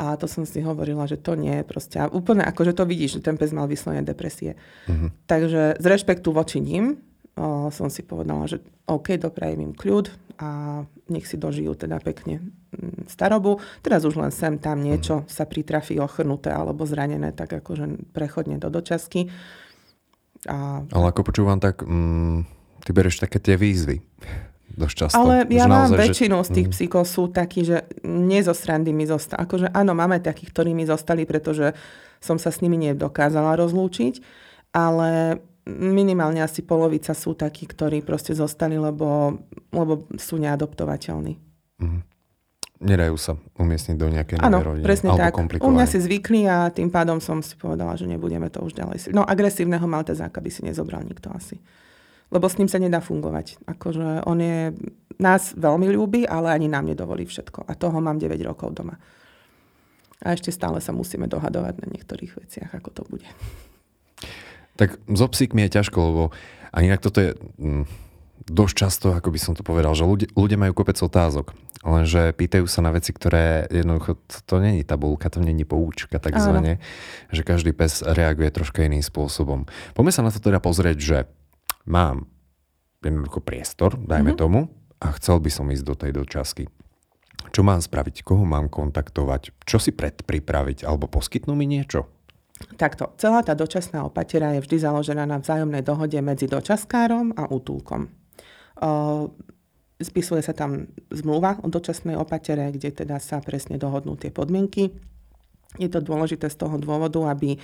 A 0.00 0.16
to 0.16 0.24
som 0.24 0.48
si 0.48 0.64
hovorila, 0.64 1.04
že 1.04 1.20
to 1.20 1.36
nie 1.36 1.60
je 1.60 1.64
proste. 1.64 2.00
A 2.00 2.08
úplne 2.08 2.42
že 2.42 2.74
to 2.74 2.88
vidíš, 2.88 3.20
že 3.20 3.30
ten 3.30 3.36
pes 3.36 3.52
mal 3.52 3.68
vyslovene 3.68 4.02
depresie. 4.02 4.56
Mm-hmm. 4.88 5.10
Takže 5.28 5.62
z 5.78 5.84
rešpektu 5.86 6.32
voči 6.32 6.58
ním 6.58 6.98
o, 7.40 7.72
som 7.72 7.88
si 7.88 8.04
povedala, 8.04 8.44
že 8.44 8.60
OK, 8.84 9.16
doprajem 9.16 9.64
im 9.64 9.72
kľud 9.72 10.12
a 10.40 10.82
nech 11.08 11.24
si 11.24 11.40
dožijú 11.40 11.72
teda 11.76 11.96
pekne 12.00 12.44
mm, 12.72 13.08
starobu. 13.08 13.60
Teraz 13.80 14.04
už 14.04 14.20
len 14.20 14.28
sem 14.28 14.60
tam 14.60 14.84
niečo 14.84 15.24
sa 15.24 15.48
pritrafí 15.48 15.96
ochrnuté 15.96 16.52
alebo 16.52 16.84
zranené, 16.84 17.32
tak 17.32 17.56
akože 17.56 18.12
prechodne 18.12 18.60
do 18.60 18.68
dočasky. 18.68 19.32
A... 20.48 20.84
Ale 20.84 21.06
ako 21.12 21.24
počúvam, 21.24 21.60
tak 21.60 21.84
mm, 21.84 22.44
ty 22.84 22.90
bereš 22.92 23.24
také 23.24 23.40
tie 23.40 23.56
výzvy 23.56 24.00
dosť 24.70 24.94
často. 24.96 25.18
Ale 25.20 25.44
ja 25.50 25.66
mám 25.66 25.92
naozaj, 25.92 25.98
väčšinu 26.08 26.36
že... 26.40 26.46
z 26.46 26.50
tých 26.56 26.68
mm. 26.68 26.74
psíkov 26.76 27.02
sú 27.04 27.28
takí, 27.28 27.60
že 27.66 27.84
nie 28.06 28.40
zo 28.40 28.54
srandy 28.56 28.94
mi 28.94 29.04
zostali. 29.04 29.44
Akože 29.44 29.66
áno, 29.74 29.92
máme 29.92 30.22
takých, 30.22 30.50
ktorí 30.54 30.70
mi 30.72 30.88
zostali, 30.88 31.28
pretože 31.28 31.76
som 32.22 32.40
sa 32.40 32.48
s 32.48 32.64
nimi 32.64 32.80
nedokázala 32.80 33.56
rozlúčiť, 33.60 34.20
ale 34.72 35.40
minimálne 35.68 36.40
asi 36.40 36.64
polovica 36.64 37.12
sú 37.12 37.36
takí, 37.36 37.68
ktorí 37.68 38.00
proste 38.00 38.32
zostali, 38.32 38.80
lebo, 38.80 39.40
lebo 39.72 40.08
sú 40.16 40.40
neadoptovateľní. 40.40 41.34
Mm. 41.80 42.02
Nedajú 42.80 43.16
sa 43.20 43.36
umiestniť 43.60 43.96
do 44.00 44.08
nejakej 44.08 44.40
Áno, 44.40 44.64
rodiny. 44.64 44.84
presne 44.88 45.12
tak. 45.12 45.36
U 45.36 45.68
mňa 45.68 45.84
si 45.84 46.00
zvykli 46.00 46.48
a 46.48 46.72
tým 46.72 46.88
pádom 46.88 47.20
som 47.20 47.44
si 47.44 47.52
povedala, 47.52 47.92
že 47.92 48.08
nebudeme 48.08 48.48
to 48.48 48.64
už 48.64 48.72
ďalej. 48.72 49.12
No 49.12 49.20
agresívneho 49.20 49.84
maltezáka 49.84 50.40
by 50.40 50.48
si 50.48 50.64
nezobral 50.64 51.04
nikto 51.04 51.28
asi. 51.28 51.60
Lebo 52.32 52.48
s 52.48 52.56
ním 52.56 52.72
sa 52.72 52.80
nedá 52.80 53.04
fungovať. 53.04 53.60
Akože 53.68 54.24
on 54.24 54.38
je, 54.40 54.72
nás 55.20 55.52
veľmi 55.52 55.92
ľúbi, 55.92 56.24
ale 56.24 56.56
ani 56.56 56.72
nám 56.72 56.88
nedovolí 56.88 57.28
všetko. 57.28 57.68
A 57.68 57.76
toho 57.76 58.00
mám 58.00 58.16
9 58.16 58.32
rokov 58.48 58.72
doma. 58.72 58.96
A 60.24 60.32
ešte 60.32 60.48
stále 60.48 60.80
sa 60.80 60.96
musíme 60.96 61.28
dohadovať 61.28 61.84
na 61.84 61.86
niektorých 61.92 62.32
veciach, 62.40 62.70
ako 62.80 62.88
to 62.96 63.02
bude. 63.12 63.28
Tak 64.80 64.96
so 65.12 65.28
psíkmi 65.28 65.68
je 65.68 65.76
ťažko, 65.76 65.98
lebo 66.00 66.22
a 66.72 66.76
inak 66.80 67.04
toto 67.04 67.20
je 67.20 67.36
mm, 67.36 67.84
dosť 68.48 68.74
často, 68.74 69.06
ako 69.12 69.28
by 69.28 69.38
som 69.42 69.52
to 69.52 69.60
povedal, 69.60 69.92
že 69.92 70.08
ľudia, 70.08 70.32
ľudia 70.32 70.56
majú 70.56 70.72
kopec 70.72 70.96
otázok, 70.96 71.52
lenže 71.84 72.32
pýtajú 72.32 72.64
sa 72.64 72.80
na 72.80 72.94
veci, 72.94 73.12
ktoré 73.12 73.68
jednoducho, 73.68 74.16
to, 74.24 74.36
to 74.46 74.54
není 74.62 74.86
tabulka, 74.86 75.28
to 75.28 75.44
není 75.44 75.68
poučka 75.68 76.16
takzvané, 76.16 76.80
že 77.28 77.44
každý 77.44 77.76
pes 77.76 78.00
reaguje 78.00 78.48
troška 78.48 78.86
iným 78.86 79.04
spôsobom. 79.04 79.68
Poďme 79.92 80.12
sa 80.14 80.24
na 80.24 80.32
to 80.32 80.40
teda 80.40 80.62
pozrieť, 80.62 80.98
že 80.98 81.18
mám 81.84 82.30
jednoducho 83.04 83.44
priestor, 83.44 83.98
dajme 84.00 84.32
mm-hmm. 84.32 84.40
tomu, 84.40 84.70
a 85.00 85.16
chcel 85.16 85.40
by 85.40 85.50
som 85.50 85.72
ísť 85.72 85.84
do 85.84 85.94
tej 85.96 86.12
dočasky. 86.12 86.64
Čo 87.50 87.64
mám 87.64 87.80
spraviť? 87.80 88.20
Koho 88.20 88.44
mám 88.44 88.68
kontaktovať? 88.68 89.64
Čo 89.64 89.80
si 89.80 89.96
predpripraviť? 89.96 90.84
Alebo 90.84 91.08
poskytnú 91.08 91.56
mi 91.56 91.64
niečo? 91.64 92.04
Takto, 92.60 93.16
celá 93.16 93.40
tá 93.40 93.56
dočasná 93.56 94.04
opatera 94.04 94.52
je 94.56 94.60
vždy 94.60 94.76
založená 94.84 95.24
na 95.24 95.40
vzájomnej 95.40 95.80
dohode 95.80 96.20
medzi 96.20 96.44
dočaskárom 96.44 97.32
a 97.32 97.48
útulkom. 97.48 98.08
Spisuje 100.00 100.40
sa 100.44 100.52
tam 100.56 100.88
zmluva 101.12 101.60
o 101.64 101.68
dočasnej 101.68 102.16
opatere, 102.16 102.72
kde 102.72 103.04
teda 103.04 103.16
sa 103.20 103.40
presne 103.40 103.80
dohodnú 103.80 104.16
tie 104.16 104.32
podmienky. 104.32 104.92
Je 105.76 105.88
to 105.88 106.04
dôležité 106.04 106.48
z 106.48 106.56
toho 106.56 106.76
dôvodu, 106.76 107.20
aby 107.32 107.56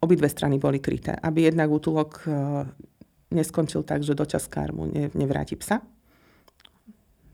obidve 0.00 0.28
strany 0.28 0.60
boli 0.60 0.80
kryté. 0.80 1.16
Aby 1.16 1.48
jednak 1.48 1.68
útulok 1.68 2.24
neskončil 3.32 3.84
tak, 3.84 4.04
že 4.04 4.16
dočaskár 4.16 4.72
mu 4.76 4.88
nevráti 4.92 5.56
psa. 5.56 5.80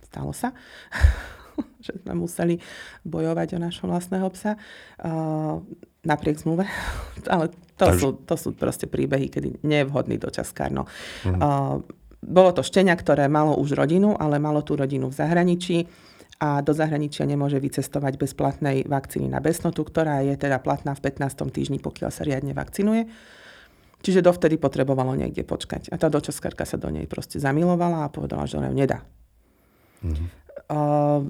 Stalo 0.06 0.34
sa. 0.34 0.54
že 1.84 1.96
sme 2.00 2.16
museli 2.16 2.60
bojovať 3.04 3.56
o 3.56 3.62
našho 3.62 3.86
vlastného 3.88 4.28
psa. 4.32 4.56
Napriek 6.06 6.40
zmluve. 6.40 6.64
Ale 7.34 7.52
to, 7.80 7.84
Takže... 7.88 8.00
sú, 8.00 8.08
to 8.28 8.34
sú 8.36 8.48
proste 8.52 8.84
príbehy, 8.84 9.32
kedy 9.32 9.64
nie 9.64 9.84
je 9.84 9.88
vhodný 9.88 10.20
dočaskár. 10.20 10.68
No. 10.68 10.84
Uh-huh. 11.24 11.32
Uh, 11.32 11.76
bolo 12.20 12.52
to 12.52 12.60
štenia, 12.60 12.92
ktoré 12.92 13.32
malo 13.32 13.56
už 13.56 13.72
rodinu, 13.72 14.12
ale 14.20 14.36
malo 14.36 14.60
tú 14.60 14.76
rodinu 14.76 15.08
v 15.08 15.16
zahraničí 15.16 15.88
a 16.40 16.60
do 16.60 16.76
zahraničia 16.76 17.24
nemôže 17.24 17.56
vycestovať 17.56 18.20
bez 18.20 18.36
platnej 18.36 18.84
vakcíny 18.84 19.28
na 19.28 19.40
besnotu, 19.40 19.80
ktorá 19.84 20.20
je 20.20 20.36
teda 20.36 20.60
platná 20.60 20.92
v 20.92 21.00
15. 21.08 21.48
týždni, 21.48 21.80
pokiaľ 21.80 22.12
sa 22.12 22.24
riadne 22.24 22.52
vakcinuje. 22.52 23.08
Čiže 24.00 24.24
dovtedy 24.24 24.56
potrebovalo 24.56 25.12
niekde 25.12 25.44
počkať. 25.44 25.92
A 25.92 26.00
tá 26.00 26.08
dočaskárka 26.08 26.64
sa 26.64 26.80
do 26.80 26.88
nej 26.88 27.04
proste 27.04 27.36
zamilovala 27.36 28.08
a 28.08 28.12
povedala, 28.12 28.48
že 28.48 28.56
ona 28.56 28.72
ju 28.72 28.76
nedá. 28.76 29.04
Mm-hmm. 30.00 30.39
Uh, 30.70 31.26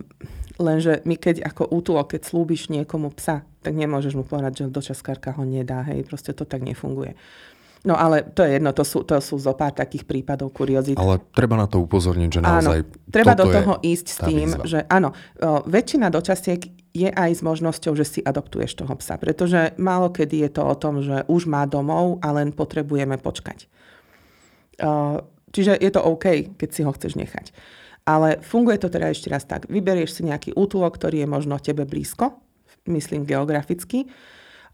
lenže 0.61 1.01
my 1.09 1.17
keď 1.17 1.45
ako 1.45 1.69
útulok, 1.73 2.17
keď 2.17 2.29
slúbiš 2.29 2.69
niekomu 2.69 3.09
psa, 3.17 3.45
tak 3.61 3.73
nemôžeš 3.77 4.17
mu 4.17 4.25
povedať, 4.25 4.65
že 4.65 4.73
dočaskárka 4.73 5.37
ho 5.37 5.45
nedá. 5.45 5.85
Hej, 5.89 6.09
proste 6.09 6.37
to 6.37 6.45
tak 6.45 6.65
nefunguje. 6.65 7.17
No 7.81 7.97
ale 7.97 8.21
to 8.37 8.45
je 8.45 8.61
jedno, 8.61 8.77
to 8.77 8.85
sú, 8.85 9.09
to 9.09 9.17
sú 9.25 9.41
zo 9.41 9.57
pár 9.57 9.73
takých 9.73 10.05
prípadov 10.05 10.53
kuriozit. 10.53 11.01
Ale 11.01 11.17
treba 11.33 11.57
na 11.57 11.65
to 11.65 11.81
upozorniť, 11.81 12.29
že 12.29 12.41
naozaj 12.45 12.79
áno, 12.85 13.09
treba 13.09 13.33
do 13.33 13.49
toho 13.49 13.73
ísť 13.81 14.07
s 14.13 14.19
tým, 14.21 14.49
výzva. 14.53 14.65
že 14.69 14.81
áno, 14.85 15.17
o, 15.41 15.65
väčšina 15.65 16.13
dočasiek 16.13 16.61
je 16.93 17.09
aj 17.09 17.31
s 17.33 17.41
možnosťou, 17.41 17.97
že 17.97 18.05
si 18.05 18.21
adoptuješ 18.21 18.85
toho 18.85 18.93
psa, 19.01 19.17
pretože 19.17 19.73
málo 19.81 20.13
kedy 20.13 20.45
je 20.45 20.51
to 20.53 20.63
o 20.69 20.75
tom, 20.77 21.01
že 21.01 21.25
už 21.25 21.49
má 21.49 21.65
domov 21.65 22.21
a 22.21 22.29
len 22.37 22.53
potrebujeme 22.53 23.17
počkať. 23.17 23.65
O, 24.85 25.25
čiže 25.49 25.81
je 25.81 25.89
to 25.89 26.05
OK, 26.05 26.53
keď 26.61 26.69
si 26.69 26.85
ho 26.85 26.93
chceš 26.93 27.17
nechať. 27.17 27.49
Ale 28.09 28.41
funguje 28.41 28.81
to 28.81 28.89
teda 28.89 29.13
ešte 29.13 29.29
raz 29.29 29.45
tak. 29.45 29.69
Vyberieš 29.69 30.19
si 30.19 30.23
nejaký 30.25 30.51
útulok, 30.57 30.97
ktorý 30.97 31.25
je 31.25 31.29
možno 31.29 31.61
tebe 31.61 31.85
blízko, 31.85 32.41
myslím 32.89 33.29
geograficky, 33.29 34.09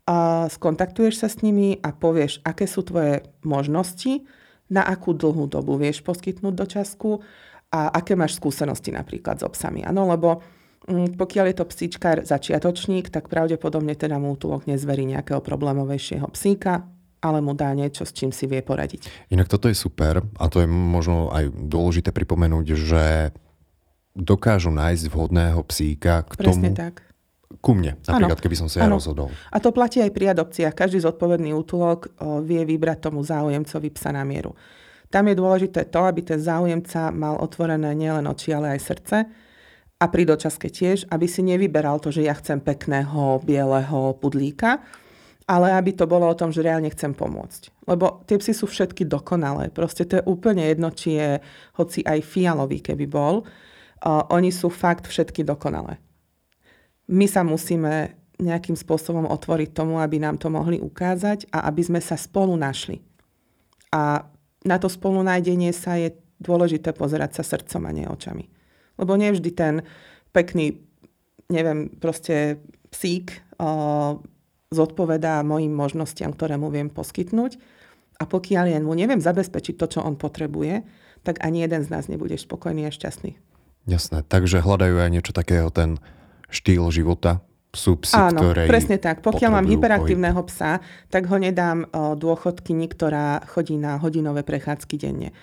a 0.07 0.47
skontaktuješ 0.47 1.19
sa 1.19 1.27
s 1.27 1.43
nimi 1.43 1.83
a 1.83 1.91
povieš, 1.91 2.39
aké 2.47 2.71
sú 2.71 2.87
tvoje 2.87 3.27
možnosti, 3.43 4.23
na 4.71 4.87
akú 4.87 5.15
dlhú 5.15 5.51
dobu 5.51 5.79
vieš 5.79 6.03
poskytnúť 6.03 6.55
dočasku 6.55 7.23
a 7.71 7.91
aké 7.91 8.15
máš 8.15 8.39
skúsenosti 8.39 8.95
napríklad 8.95 9.43
s 9.43 9.47
obsami. 9.47 9.83
Áno, 9.83 10.07
lebo 10.07 10.43
mm, 10.87 11.19
pokiaľ 11.19 11.45
je 11.51 11.57
to 11.59 11.67
psíčkár 11.67 12.17
začiatočník, 12.23 13.11
tak 13.11 13.27
pravdepodobne 13.27 13.99
teda 13.99 14.19
mu 14.19 14.35
útulok 14.35 14.71
nezverí 14.71 15.07
nejakého 15.07 15.43
problémovejšieho 15.43 16.27
psíka, 16.31 16.87
ale 17.27 17.43
mu 17.43 17.53
dá 17.53 17.75
niečo, 17.75 18.07
s 18.07 18.15
čím 18.15 18.31
si 18.31 18.47
vie 18.47 18.63
poradiť. 18.63 19.31
Inak 19.35 19.51
toto 19.51 19.67
je 19.67 19.75
super 19.75 20.23
a 20.23 20.45
to 20.47 20.63
je 20.63 20.69
možno 20.71 21.35
aj 21.35 21.51
dôležité 21.51 22.15
pripomenúť, 22.15 22.67
že 22.79 23.05
dokážu 24.17 24.73
nájsť 24.73 25.05
vhodného 25.13 25.61
psíka 25.69 26.25
k 26.25 26.33
Presne 26.41 26.73
tomu, 26.73 26.81
tak. 26.89 27.05
ku 27.61 27.77
mne, 27.77 28.01
napríklad, 28.09 28.41
ano. 28.41 28.45
keby 28.49 28.57
som 28.57 28.69
sa 28.73 28.81
ja 28.81 28.89
rozhodol. 28.89 29.29
A 29.53 29.61
to 29.61 29.69
platí 29.77 30.01
aj 30.01 30.09
pri 30.09 30.33
adopciách. 30.33 30.73
Každý 30.73 31.05
zodpovedný 31.05 31.53
útulok 31.53 32.09
o, 32.17 32.41
vie 32.41 32.65
vybrať 32.65 33.13
tomu 33.13 33.21
záujemcovi 33.21 33.93
psa 33.93 34.17
na 34.17 34.25
mieru. 34.25 34.57
Tam 35.13 35.29
je 35.29 35.39
dôležité 35.39 35.87
to, 35.87 36.03
aby 36.03 36.25
ten 36.25 36.41
záujemca 36.41 37.15
mal 37.15 37.39
otvorené 37.39 37.95
nielen 37.95 38.27
oči, 38.27 38.57
ale 38.57 38.75
aj 38.75 38.81
srdce. 38.83 39.17
A 39.97 40.05
pri 40.13 40.29
dočaske 40.29 40.69
tiež, 40.69 41.09
aby 41.09 41.25
si 41.25 41.41
nevyberal 41.41 42.03
to, 42.03 42.13
že 42.13 42.27
ja 42.27 42.35
chcem 42.37 42.61
pekného, 42.61 43.41
bieleho 43.41 44.13
pudlíka, 44.19 44.83
ale 45.47 45.71
aby 45.79 45.95
to 45.95 46.11
bolo 46.11 46.27
o 46.27 46.35
tom, 46.35 46.51
že 46.51 46.63
reálne 46.63 46.91
chcem 46.91 47.15
pomôcť. 47.15 47.87
Lebo 47.87 48.27
tie 48.27 48.35
psy 48.43 48.51
sú 48.51 48.67
všetky 48.67 49.07
dokonalé. 49.07 49.71
Proste 49.71 50.03
to 50.03 50.19
je 50.19 50.27
úplne 50.27 50.67
jedno, 50.67 50.91
či 50.91 51.15
je 51.15 51.39
hoci 51.79 52.03
aj 52.03 52.19
fialový, 52.27 52.83
keby 52.83 53.07
bol. 53.07 53.47
Uh, 54.03 54.27
oni 54.35 54.51
sú 54.51 54.67
fakt 54.67 55.07
všetky 55.07 55.47
dokonalé. 55.47 56.03
My 57.07 57.31
sa 57.31 57.47
musíme 57.47 58.19
nejakým 58.43 58.75
spôsobom 58.75 59.31
otvoriť 59.31 59.71
tomu, 59.73 60.03
aby 60.03 60.19
nám 60.19 60.37
to 60.37 60.51
mohli 60.51 60.83
ukázať 60.83 61.49
a 61.55 61.71
aby 61.71 61.81
sme 61.81 62.01
sa 62.03 62.19
spolu 62.19 62.59
našli. 62.59 63.01
A 63.95 64.27
na 64.67 64.77
to 64.83 64.91
spolu 64.91 65.23
nájdenie 65.23 65.71
sa 65.71 65.95
je 65.97 66.11
dôležité 66.43 66.93
pozerať 66.93 67.41
sa 67.41 67.57
srdcom 67.57 67.87
a 67.87 67.95
nie 67.95 68.05
očami. 68.05 68.51
Lebo 68.99 69.15
nevždy 69.15 69.51
ten 69.55 69.87
pekný, 70.35 70.85
neviem, 71.49 71.89
proste 71.97 72.61
psík 72.91 73.41
uh, 73.63 74.21
zodpovedá 74.77 75.41
mojim 75.41 75.73
možnostiam, 75.73 76.37
ktoré 76.37 76.61
mu 76.61 76.69
viem 76.69 76.93
poskytnúť. 76.93 77.57
A 78.21 78.29
pokiaľ 78.29 78.65
ja 78.73 78.79
mu 78.85 78.93
neviem 78.93 79.21
zabezpečiť 79.21 79.81
to, 79.81 79.87
čo 79.97 80.01
on 80.05 80.21
potrebuje, 80.21 80.85
tak 81.25 81.41
ani 81.41 81.65
jeden 81.65 81.81
z 81.81 81.89
nás 81.89 82.13
nebude 82.13 82.37
spokojný 82.37 82.85
a 82.85 82.93
šťastný. 82.93 83.41
Jasné, 83.89 84.25
takže 84.29 84.61
hľadajú 84.61 85.01
aj 85.01 85.11
niečo 85.13 85.33
takého 85.33 85.73
ten 85.73 85.97
štýl 86.53 86.85
života, 86.93 87.41
sú 87.77 88.01
psi, 88.01 88.17
Áno, 88.17 88.41
ktoré 88.41 88.65
presne 88.65 88.97
tak. 88.97 89.21
Pokiaľ 89.21 89.51
mám 89.53 89.69
hyperaktívneho 89.69 90.41
pohyb. 90.41 90.49
psa, 90.49 90.81
tak 91.13 91.29
ho 91.29 91.37
nedám 91.37 91.85
dôchodkyni, 91.93 92.89
ktorá 92.89 93.45
chodí 93.45 93.77
na 93.77 94.01
hodinové 94.01 94.41
prechádzky 94.49 94.97
denne. 94.97 95.37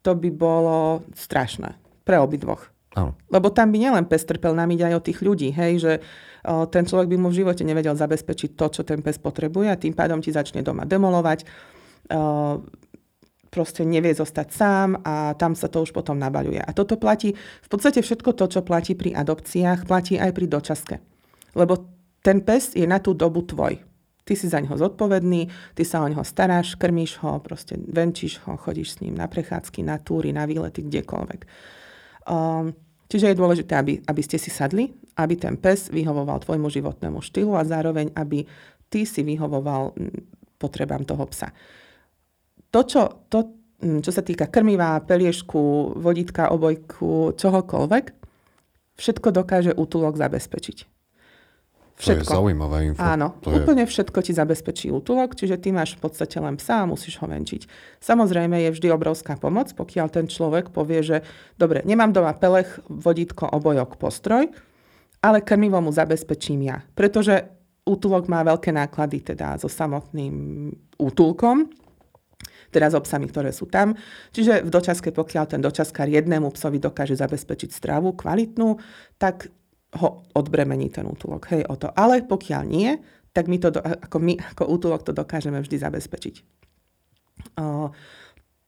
To 0.00 0.16
by 0.16 0.30
bolo 0.32 1.04
strašné 1.12 1.76
pre 2.08 2.16
obidvoch. 2.16 2.72
Áno. 2.96 3.12
Lebo 3.28 3.52
tam 3.52 3.76
by 3.76 3.76
nielen 3.76 4.08
pes 4.08 4.24
trpel, 4.24 4.56
nám 4.56 4.72
ide 4.72 4.88
aj 4.88 4.94
o 4.96 5.04
tých 5.04 5.20
ľudí, 5.20 5.52
hej, 5.52 5.72
že 5.84 5.92
ten 6.46 6.84
človek 6.86 7.10
by 7.10 7.16
mu 7.18 7.28
v 7.34 7.42
živote 7.42 7.66
nevedel 7.66 7.98
zabezpečiť 7.98 8.54
to, 8.54 8.66
čo 8.70 8.82
ten 8.86 9.02
pes 9.02 9.18
potrebuje 9.18 9.66
a 9.66 9.80
tým 9.80 9.94
pádom 9.94 10.22
ti 10.22 10.30
začne 10.30 10.62
doma 10.62 10.86
demolovať, 10.86 11.42
proste 13.50 13.82
nevie 13.82 14.14
zostať 14.14 14.48
sám 14.52 14.88
a 15.02 15.34
tam 15.34 15.58
sa 15.58 15.66
to 15.66 15.82
už 15.82 15.90
potom 15.90 16.20
nabaľuje. 16.20 16.60
A 16.60 16.70
toto 16.70 17.00
platí, 17.00 17.34
v 17.36 17.68
podstate 17.68 18.04
všetko 18.04 18.36
to, 18.36 18.46
čo 18.52 18.60
platí 18.62 18.94
pri 18.94 19.16
adopciách, 19.16 19.88
platí 19.88 20.20
aj 20.20 20.30
pri 20.36 20.46
dočaske. 20.46 20.96
Lebo 21.56 21.88
ten 22.20 22.44
pes 22.44 22.76
je 22.76 22.84
na 22.84 23.00
tú 23.00 23.16
dobu 23.16 23.42
tvoj. 23.42 23.80
Ty 24.26 24.34
si 24.34 24.50
za 24.50 24.58
ňoho 24.58 24.74
zodpovedný, 24.74 25.46
ty 25.78 25.82
sa 25.86 26.02
o 26.02 26.10
ňoho 26.10 26.26
staráš, 26.26 26.74
krmíš 26.74 27.22
ho, 27.22 27.38
proste 27.38 27.78
venčíš 27.78 28.42
ho, 28.44 28.58
chodíš 28.58 28.98
s 28.98 29.00
ním 29.02 29.14
na 29.14 29.30
prechádzky, 29.30 29.86
na 29.86 30.02
túry, 30.02 30.34
na 30.34 30.44
výlety, 30.44 30.82
kdekoľvek. 30.82 31.40
Um, 32.26 32.74
Čiže 33.06 33.32
je 33.32 33.38
dôležité, 33.38 33.78
aby, 33.78 34.02
aby 34.02 34.22
ste 34.22 34.34
si 34.34 34.50
sadli, 34.50 34.90
aby 35.16 35.34
ten 35.36 35.56
pes 35.56 35.88
vyhovoval 35.88 36.44
tvojmu 36.44 36.68
životnému 36.68 37.24
štýlu 37.24 37.56
a 37.56 37.64
zároveň, 37.64 38.12
aby 38.12 38.44
ty 38.92 39.08
si 39.08 39.24
vyhovoval 39.24 39.96
potrebám 40.60 41.04
toho 41.04 41.24
psa. 41.28 41.52
To, 42.72 42.80
čo, 42.84 43.28
to, 43.32 43.56
čo 43.80 44.10
sa 44.12 44.20
týka 44.20 44.48
krmiva, 44.48 45.00
peliešku, 45.00 45.96
vodítka, 45.96 46.52
obojku, 46.52 47.32
čohokoľvek, 47.36 48.04
všetko 48.96 49.28
dokáže 49.32 49.72
útulok 49.76 50.16
zabezpečiť. 50.16 50.78
Všetko. 51.96 52.28
To 52.28 52.32
je 52.32 52.36
zaujímavé 52.36 52.78
info. 52.92 53.00
Áno, 53.00 53.40
to 53.40 53.48
úplne 53.56 53.88
je... 53.88 53.90
všetko 53.96 54.20
ti 54.20 54.36
zabezpečí 54.36 54.92
útulok, 54.92 55.32
čiže 55.32 55.56
ty 55.56 55.72
máš 55.72 55.96
v 55.96 56.04
podstate 56.04 56.36
len 56.36 56.60
psa 56.60 56.84
a 56.84 56.88
musíš 56.88 57.16
ho 57.24 57.24
venčiť. 57.24 57.64
Samozrejme 58.04 58.68
je 58.68 58.70
vždy 58.76 58.92
obrovská 58.92 59.40
pomoc, 59.40 59.72
pokiaľ 59.72 60.06
ten 60.12 60.28
človek 60.28 60.76
povie, 60.76 61.00
že 61.00 61.16
dobre, 61.56 61.80
nemám 61.88 62.12
doma 62.12 62.36
pelech, 62.36 62.68
vodítko, 62.92 63.48
obojok, 63.48 63.96
postroj, 63.96 64.52
ale 65.26 65.42
krmivo 65.42 65.82
mu 65.82 65.90
zabezpečím 65.90 66.70
ja. 66.70 66.86
Pretože 66.94 67.50
útulok 67.82 68.30
má 68.30 68.46
veľké 68.46 68.70
náklady 68.70 69.34
teda 69.34 69.58
so 69.58 69.66
samotným 69.66 70.70
útulkom, 71.02 71.66
teda 72.70 72.90
s 72.90 72.98
obsami, 72.98 73.26
ktoré 73.26 73.50
sú 73.50 73.66
tam. 73.66 73.98
Čiže 74.30 74.62
v 74.62 74.70
dočaske, 74.70 75.10
pokiaľ 75.10 75.44
ten 75.50 75.62
dočaskár 75.62 76.06
jednému 76.06 76.54
psovi 76.54 76.78
dokáže 76.78 77.18
zabezpečiť 77.18 77.74
stravu 77.74 78.14
kvalitnú, 78.14 78.78
tak 79.18 79.50
ho 79.98 80.22
odbremení 80.34 80.94
ten 80.94 81.06
útulok. 81.06 81.50
Hej, 81.50 81.66
o 81.66 81.74
to. 81.74 81.90
Ale 81.90 82.22
pokiaľ 82.22 82.62
nie, 82.66 82.94
tak 83.34 83.50
my, 83.50 83.56
to, 83.58 83.68
do, 83.74 83.80
ako 83.82 84.16
my 84.22 84.34
ako 84.38 84.64
útulok 84.66 85.02
to 85.06 85.12
dokážeme 85.12 85.58
vždy 85.62 85.76
zabezpečiť. 85.78 86.36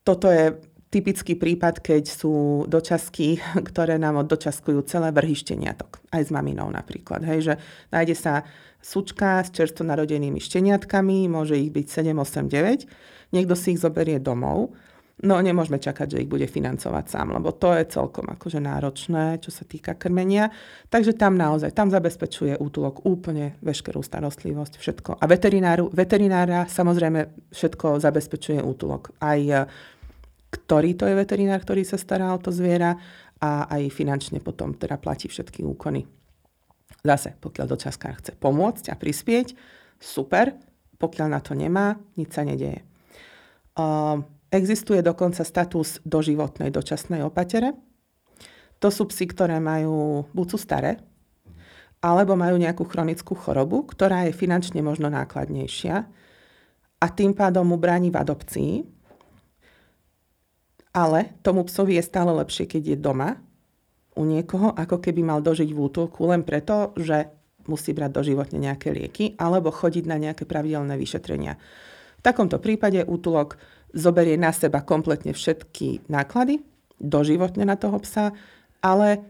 Toto 0.05 0.27
je 0.29 0.57
typický 0.89 1.37
prípad, 1.37 1.81
keď 1.85 2.05
sú 2.09 2.65
dočasky, 2.69 3.41
ktoré 3.69 3.97
nám 4.01 4.25
oddočaskujú 4.27 4.85
celé 4.89 5.13
vrhy 5.13 5.37
šteniatok. 5.37 6.01
Aj 6.13 6.25
s 6.25 6.33
maminou 6.33 6.69
napríklad. 6.73 7.25
Hej, 7.25 7.41
že 7.53 7.55
nájde 7.93 8.17
sa 8.17 8.33
sučka 8.79 9.43
s 9.45 9.53
čerstvo 9.53 9.85
narodenými 9.85 10.39
šteniatkami, 10.39 11.27
môže 11.27 11.59
ich 11.59 11.75
byť 11.75 11.87
7, 11.87 12.15
8, 12.15 12.49
9. 12.49 13.35
Niekto 13.35 13.55
si 13.59 13.77
ich 13.77 13.83
zoberie 13.83 14.17
domov 14.17 14.73
No 15.19 15.43
nemôžeme 15.43 15.83
čakať, 15.83 16.15
že 16.15 16.21
ich 16.23 16.31
bude 16.31 16.47
financovať 16.47 17.11
sám, 17.11 17.35
lebo 17.35 17.51
to 17.51 17.75
je 17.75 17.91
celkom 17.91 18.31
akože 18.39 18.63
náročné, 18.63 19.43
čo 19.43 19.51
sa 19.51 19.67
týka 19.67 19.99
krmenia. 19.99 20.55
Takže 20.87 21.19
tam 21.19 21.35
naozaj, 21.35 21.75
tam 21.75 21.91
zabezpečuje 21.91 22.55
útulok 22.63 23.03
úplne 23.03 23.59
veškerú 23.59 23.99
starostlivosť, 23.99 24.79
všetko. 24.79 25.11
A 25.19 25.25
veterináru, 25.27 25.91
veterinára 25.91 26.71
samozrejme 26.71 27.51
všetko 27.51 27.99
zabezpečuje 27.99 28.63
útulok. 28.63 29.11
Aj 29.19 29.67
ktorý 30.49 30.97
to 30.97 31.05
je 31.09 31.15
veterinár, 31.15 31.61
ktorý 31.61 31.85
sa 31.85 32.01
stará 32.01 32.33
o 32.33 32.39
to 32.41 32.49
zviera 32.49 32.97
a 33.39 33.69
aj 33.69 33.93
finančne 33.93 34.41
potom 34.43 34.75
teda 34.75 34.97
platí 34.97 35.29
všetky 35.29 35.63
úkony. 35.63 36.09
Zase, 37.05 37.39
pokiaľ 37.39 37.67
dočaskár 37.69 38.19
chce 38.19 38.35
pomôcť 38.35 38.91
a 38.91 38.99
prispieť, 38.99 39.55
super. 40.01 40.57
Pokiaľ 40.99 41.29
na 41.31 41.39
to 41.39 41.55
nemá, 41.55 41.95
nič 42.19 42.35
sa 42.35 42.43
nedeje. 42.43 42.83
Uh, 43.79 44.19
Existuje 44.49 45.05
dokonca 45.05 45.45
status 45.45 46.01
doživotnej 46.09 46.73
dočasnej 46.73 47.21
opatere. 47.21 47.77
To 48.81 48.89
sú 48.89 49.05
psy, 49.13 49.29
ktoré 49.29 49.61
majú, 49.61 50.25
buď 50.33 50.47
sú 50.49 50.57
staré, 50.57 50.97
alebo 52.01 52.33
majú 52.33 52.57
nejakú 52.57 52.89
chronickú 52.89 53.37
chorobu, 53.37 53.85
ktorá 53.85 54.25
je 54.25 54.33
finančne 54.33 54.81
možno 54.81 55.13
nákladnejšia 55.13 55.97
a 56.99 57.07
tým 57.13 57.37
pádom 57.37 57.69
mu 57.69 57.77
bráni 57.77 58.09
v 58.09 58.17
adopcii. 58.25 58.73
Ale 60.99 61.39
tomu 61.47 61.63
psovi 61.63 61.95
je 61.95 62.03
stále 62.03 62.35
lepšie, 62.35 62.67
keď 62.67 62.83
je 62.83 62.97
doma 62.99 63.39
u 64.19 64.27
niekoho, 64.27 64.75
ako 64.75 64.99
keby 64.99 65.23
mal 65.23 65.39
dožiť 65.39 65.71
v 65.71 65.79
útulku 65.79 66.27
len 66.27 66.43
preto, 66.43 66.91
že 66.99 67.31
musí 67.71 67.95
brať 67.95 68.11
doživotne 68.19 68.59
nejaké 68.59 68.91
lieky 68.91 69.39
alebo 69.39 69.71
chodiť 69.71 70.05
na 70.11 70.19
nejaké 70.19 70.43
pravidelné 70.43 70.99
vyšetrenia. 70.99 71.55
V 72.19 72.23
takomto 72.27 72.59
prípade 72.59 73.07
útulok 73.07 73.63
zoberie 73.95 74.35
na 74.35 74.51
seba 74.51 74.83
kompletne 74.83 75.31
všetky 75.31 76.11
náklady, 76.11 76.67
doživotne 76.99 77.63
na 77.63 77.79
toho 77.79 78.03
psa, 78.03 78.35
ale 78.83 79.23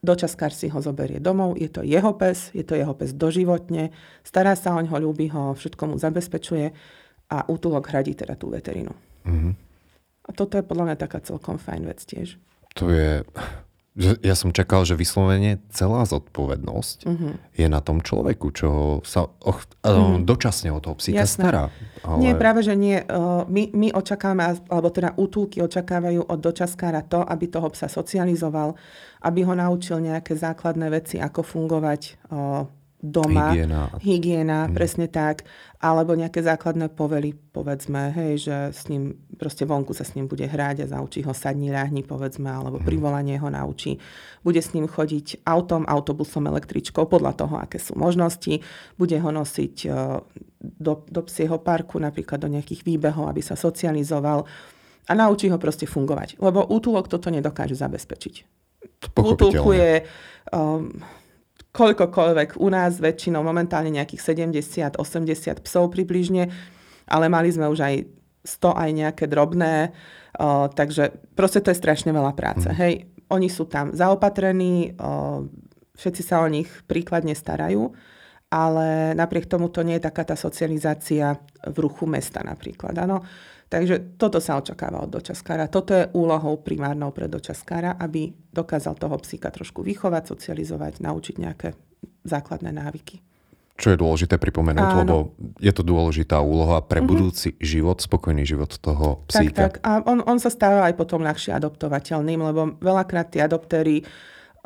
dočaskár 0.00 0.56
si 0.56 0.72
ho 0.72 0.80
zoberie 0.80 1.20
domov, 1.20 1.60
je 1.60 1.68
to 1.68 1.84
jeho 1.84 2.16
pes, 2.16 2.48
je 2.56 2.64
to 2.64 2.80
jeho 2.80 2.96
pes 2.96 3.12
doživotne, 3.12 3.92
stará 4.24 4.56
sa 4.56 4.72
oň 4.72 4.88
ho, 4.88 4.96
ľúbi 4.96 5.28
ho, 5.28 5.52
všetko 5.52 5.92
mu 5.92 5.96
zabezpečuje 6.00 6.72
a 7.28 7.44
útulok 7.44 7.92
hradí 7.92 8.16
teda 8.16 8.40
tú 8.40 8.48
veterinu. 8.48 8.96
Mm-hmm. 9.28 9.69
A 10.30 10.32
toto 10.32 10.54
je 10.54 10.62
podľa 10.62 10.94
mňa 10.94 10.96
taká 11.02 11.18
celkom 11.18 11.58
fajn 11.58 11.82
vec 11.90 11.98
tiež. 12.06 12.38
To 12.78 12.86
je 12.86 13.26
ja 13.98 14.38
som 14.38 14.54
čakal, 14.54 14.86
že 14.86 14.94
vyslovene 14.94 15.58
celá 15.74 16.06
zodpovednosť 16.06 16.98
uh-huh. 17.04 17.32
je 17.58 17.66
na 17.66 17.82
tom 17.82 17.98
človeku, 17.98 18.54
čo 18.54 18.70
sa 19.02 19.26
och, 19.26 19.66
uh-huh. 19.82 20.22
dočasne 20.22 20.70
o 20.70 20.78
toho 20.78 20.94
psíka 20.94 21.26
Jasné. 21.26 21.42
stará. 21.42 21.64
Ale... 22.06 22.18
Nie, 22.22 22.32
práve, 22.38 22.62
že 22.62 22.78
nie. 22.78 23.02
My, 23.50 23.62
my 23.74 23.88
očakávame, 23.90 24.62
alebo 24.70 24.88
teda 24.94 25.18
útulky 25.18 25.58
očakávajú 25.60 26.22
od 26.22 26.38
dočaskára 26.38 27.02
to, 27.02 27.26
aby 27.26 27.50
toho 27.50 27.66
psa 27.74 27.90
socializoval, 27.90 28.78
aby 29.26 29.42
ho 29.42 29.54
naučil 29.58 29.98
nejaké 29.98 30.38
základné 30.38 30.86
veci, 30.88 31.18
ako 31.18 31.42
fungovať 31.42 32.30
doma. 33.00 33.56
Hygiena. 33.56 33.82
Hygiena, 33.98 34.60
hmm. 34.68 34.74
presne 34.76 35.06
tak. 35.08 35.48
Alebo 35.80 36.12
nejaké 36.12 36.44
základné 36.44 36.92
povely, 36.92 37.32
povedzme, 37.32 38.12
hej, 38.12 38.32
že 38.44 38.56
s 38.76 38.84
ním, 38.92 39.16
proste 39.40 39.64
vonku 39.64 39.96
sa 39.96 40.04
s 40.04 40.12
ním 40.12 40.28
bude 40.28 40.44
hrať 40.44 40.84
a 40.84 41.00
naučí 41.00 41.24
ho 41.24 41.32
sadni, 41.32 41.72
ľahni, 41.72 42.04
povedzme, 42.04 42.52
alebo 42.52 42.76
hmm. 42.76 42.86
privolanie 42.86 43.40
ho 43.40 43.48
naučí. 43.48 43.96
Bude 44.44 44.60
s 44.60 44.76
ním 44.76 44.84
chodiť 44.84 45.48
autom, 45.48 45.88
autobusom, 45.88 46.44
električkou, 46.52 47.08
podľa 47.08 47.32
toho, 47.40 47.56
aké 47.56 47.80
sú 47.80 47.96
možnosti. 47.96 48.60
Bude 49.00 49.16
ho 49.16 49.30
nosiť 49.32 49.74
e, 49.84 49.88
do, 50.60 50.92
do 51.08 51.20
psieho 51.24 51.56
parku, 51.56 51.96
napríklad 51.96 52.44
do 52.44 52.52
nejakých 52.52 52.84
výbehov, 52.84 53.32
aby 53.32 53.40
sa 53.40 53.56
socializoval 53.56 54.44
a 55.08 55.12
naučí 55.16 55.48
ho 55.48 55.56
proste 55.56 55.88
fungovať. 55.88 56.36
Lebo 56.38 56.68
útulok 56.68 57.08
toto 57.08 57.32
nedokáže 57.32 57.74
zabezpečiť. 57.74 58.60
Útulku 59.16 59.72
je 59.72 60.04
um, 60.52 60.92
koľkokoľvek 61.70 62.58
u 62.58 62.68
nás, 62.70 62.98
väčšinou 62.98 63.46
momentálne 63.46 63.94
nejakých 63.94 64.34
70-80 64.34 65.62
psov 65.62 65.84
približne, 65.94 66.50
ale 67.06 67.26
mali 67.30 67.50
sme 67.50 67.70
už 67.70 67.80
aj 67.82 67.94
100 68.42 68.74
aj 68.74 68.90
nejaké 68.90 69.24
drobné, 69.30 69.92
uh, 69.92 70.66
takže 70.72 71.14
proste 71.36 71.60
to 71.62 71.70
je 71.70 71.78
strašne 71.78 72.10
veľa 72.10 72.32
práce. 72.34 72.66
Mm. 72.66 72.76
Hej, 72.76 72.94
oni 73.30 73.48
sú 73.52 73.70
tam 73.70 73.94
zaopatrení, 73.94 74.96
uh, 74.98 75.44
všetci 75.94 76.22
sa 76.24 76.42
o 76.42 76.48
nich 76.50 76.66
príkladne 76.88 77.36
starajú, 77.36 77.92
ale 78.50 79.14
napriek 79.14 79.46
tomu 79.46 79.70
to 79.70 79.86
nie 79.86 80.02
je 80.02 80.06
taká 80.10 80.26
tá 80.26 80.34
socializácia 80.34 81.38
v 81.62 81.76
ruchu 81.78 82.08
mesta 82.10 82.42
napríklad. 82.42 82.98
Áno. 82.98 83.22
Takže 83.70 84.18
toto 84.18 84.42
sa 84.42 84.58
očakáva 84.58 85.06
od 85.06 85.14
dočaskára. 85.14 85.70
Toto 85.70 85.94
je 85.94 86.10
úlohou 86.18 86.58
primárnou 86.58 87.14
pre 87.14 87.30
dočaskára, 87.30 87.94
aby 88.02 88.34
dokázal 88.50 88.98
toho 88.98 89.14
psíka 89.22 89.46
trošku 89.54 89.86
vychovať, 89.86 90.34
socializovať, 90.34 90.98
naučiť 90.98 91.34
nejaké 91.38 91.78
základné 92.26 92.74
návyky. 92.74 93.22
Čo 93.78 93.94
je 93.94 94.02
dôležité 94.02 94.42
pripomenúť, 94.42 94.90
Áno. 94.90 94.98
lebo 95.00 95.16
je 95.56 95.72
to 95.72 95.86
dôležitá 95.86 96.42
úloha 96.42 96.82
pre 96.82 96.98
mm-hmm. 96.98 97.10
budúci 97.14 97.48
život, 97.62 98.02
spokojný 98.02 98.42
život 98.42 98.74
toho 98.76 99.22
psíka. 99.30 99.70
Tak, 99.70 99.80
tak. 99.80 99.86
A 99.86 100.02
on, 100.02 100.20
on 100.26 100.42
sa 100.42 100.50
stáva 100.50 100.90
aj 100.90 100.98
potom 100.98 101.22
ľahšie 101.22 101.54
adoptovateľným, 101.54 102.42
lebo 102.42 102.74
veľakrát 102.82 103.32
tí 103.32 103.38
adoptéry 103.38 104.02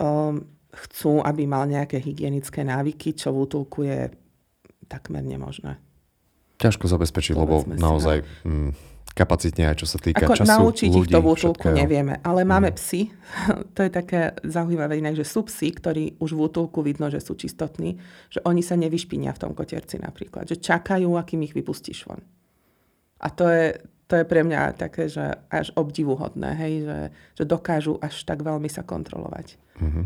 um, 0.00 0.42
chcú, 0.74 1.20
aby 1.22 1.44
mal 1.44 1.68
nejaké 1.68 2.00
hygienické 2.00 2.64
návyky, 2.66 3.14
čo 3.14 3.30
v 3.30 3.46
útulku 3.46 3.84
je 3.84 4.08
takmer 4.88 5.22
nemožné. 5.22 5.76
Ťažko 6.58 6.88
zabezpečiť, 6.88 7.34
lebo 7.36 7.68
naozaj... 7.68 8.24
Mm, 8.48 8.93
kapacitne 9.14 9.70
aj 9.70 9.76
čo 9.78 9.86
sa 9.86 9.98
týka 10.02 10.26
Ako 10.26 10.34
času 10.34 10.50
naučiť 10.50 10.90
ľudí, 10.90 11.06
ich 11.06 11.14
to 11.14 11.22
v 11.22 11.28
útulku 11.30 11.66
nevieme, 11.70 12.18
ale 12.26 12.42
máme 12.42 12.74
mm. 12.74 12.76
psy. 12.76 13.14
to 13.78 13.80
je 13.86 13.90
také 13.94 14.34
zaujímavé 14.42 14.98
inak, 14.98 15.14
že 15.14 15.22
sú 15.22 15.46
psy, 15.46 15.70
ktorí 15.70 16.18
už 16.18 16.34
v 16.34 16.40
útulku 16.50 16.82
vidno, 16.82 17.06
že 17.06 17.22
sú 17.22 17.38
čistotní, 17.38 18.02
že 18.28 18.42
oni 18.42 18.60
sa 18.60 18.74
nevyšpinia 18.74 19.30
v 19.30 19.40
tom 19.40 19.52
kotierci 19.54 20.02
napríklad, 20.02 20.50
že 20.50 20.58
čakajú, 20.58 21.14
akým 21.14 21.46
ich 21.46 21.54
vypustíš 21.54 22.10
von. 22.10 22.20
A 23.22 23.30
to 23.30 23.46
je, 23.46 23.78
to 24.10 24.18
je 24.20 24.24
pre 24.26 24.42
mňa 24.42 24.74
také, 24.74 25.06
že 25.06 25.38
až 25.48 25.70
obdivuhodné, 25.78 26.50
hej, 26.58 26.74
že, 26.82 26.98
že 27.38 27.44
dokážu 27.46 27.96
až 28.02 28.26
tak 28.26 28.42
veľmi 28.42 28.66
sa 28.66 28.82
kontrolovať. 28.82 29.56
Mm-hmm. 29.78 30.04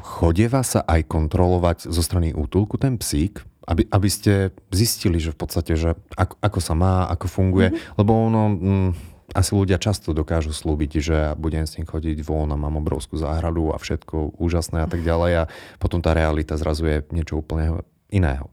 Chodieva 0.00 0.64
sa 0.64 0.80
aj 0.88 1.04
kontrolovať 1.04 1.92
zo 1.92 2.00
strany 2.00 2.32
útulku 2.32 2.80
ten 2.80 2.96
psík, 2.96 3.44
aby, 3.70 3.86
aby 3.86 4.08
ste 4.10 4.50
zistili, 4.74 5.22
že 5.22 5.30
v 5.30 5.38
podstate, 5.38 5.78
že 5.78 5.94
ako, 6.18 6.34
ako 6.42 6.58
sa 6.58 6.74
má, 6.74 7.06
ako 7.06 7.26
funguje, 7.30 7.70
mm-hmm. 7.70 7.96
lebo 8.02 8.10
ono, 8.18 8.42
mm, 8.50 8.90
asi 9.30 9.54
ľudia 9.54 9.78
často 9.78 10.10
dokážu 10.10 10.50
slúbiť, 10.50 10.92
že 10.98 11.18
budem 11.38 11.62
s 11.62 11.78
ním 11.78 11.86
chodiť 11.86 12.26
von 12.26 12.50
a 12.50 12.58
mám 12.58 12.82
obrovskú 12.82 13.14
záhradu 13.14 13.70
a 13.70 13.78
všetko 13.78 14.42
úžasné 14.42 14.82
a 14.82 14.88
tak 14.90 15.06
ďalej 15.06 15.46
a 15.46 15.48
potom 15.78 16.02
tá 16.02 16.10
realita 16.10 16.58
zrazu 16.58 16.90
je 16.90 16.98
niečo 17.14 17.38
úplne 17.38 17.86
iného. 18.10 18.50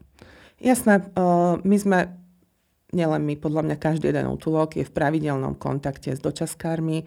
Jasné, 0.62 1.10
my 1.62 1.76
sme, 1.78 2.14
nielen 2.94 3.22
my, 3.26 3.34
podľa 3.38 3.62
mňa 3.66 3.76
každý 3.78 4.10
jeden 4.10 4.30
útulok 4.30 4.78
je 4.78 4.86
v 4.86 4.94
pravidelnom 4.94 5.58
kontakte 5.58 6.14
s 6.14 6.22
dočaskármi. 6.22 7.06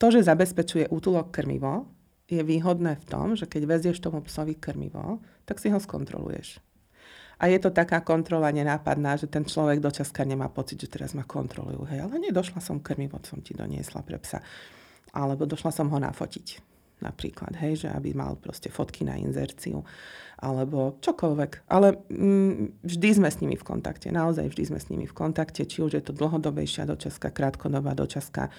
To, 0.00 0.06
že 0.08 0.24
zabezpečuje 0.24 0.88
útulok 0.88 1.32
krmivo, 1.32 1.88
je 2.32 2.40
výhodné 2.40 2.96
v 2.96 3.04
tom, 3.04 3.26
že 3.36 3.44
keď 3.44 3.62
vezieš 3.68 4.00
tomu 4.00 4.24
psovi 4.24 4.56
krmivo, 4.56 5.20
tak 5.46 5.58
si 5.58 5.70
ho 5.70 5.78
skontroluješ. 5.78 6.62
A 7.42 7.50
je 7.50 7.58
to 7.58 7.74
taká 7.74 8.06
kontrola 8.06 8.54
nenápadná, 8.54 9.18
že 9.18 9.26
ten 9.26 9.42
človek 9.42 9.82
dočaska 9.82 10.22
nemá 10.22 10.46
pocit, 10.46 10.78
že 10.78 10.86
teraz 10.86 11.10
ma 11.10 11.26
kontrolujú. 11.26 11.90
Hej, 11.90 12.06
ale 12.06 12.22
nedošla 12.22 12.62
som 12.62 12.78
krmivo, 12.78 13.18
som 13.26 13.42
ti 13.42 13.50
doniesla 13.50 14.06
pre 14.06 14.22
psa. 14.22 14.38
Alebo 15.10 15.42
došla 15.42 15.74
som 15.74 15.90
ho 15.90 15.98
nafotiť 15.98 16.72
napríklad, 17.02 17.58
hej, 17.58 17.84
že 17.84 17.88
aby 17.90 18.14
mal 18.14 18.38
proste 18.38 18.70
fotky 18.70 19.02
na 19.02 19.18
inzerciu, 19.18 19.82
alebo 20.38 21.02
čokoľvek. 21.02 21.66
Ale 21.66 21.98
mm, 22.06 22.86
vždy 22.86 23.08
sme 23.18 23.28
s 23.28 23.42
nimi 23.42 23.58
v 23.58 23.66
kontakte, 23.66 24.14
naozaj 24.14 24.46
vždy 24.46 24.64
sme 24.70 24.78
s 24.78 24.86
nimi 24.86 25.10
v 25.10 25.14
kontakte, 25.14 25.66
či 25.66 25.82
už 25.82 25.98
je 25.98 26.02
to 26.06 26.14
dlhodobejšia 26.14 26.86
dočaska, 26.86 27.34
krátkodobá 27.34 27.98
dočaska. 27.98 28.54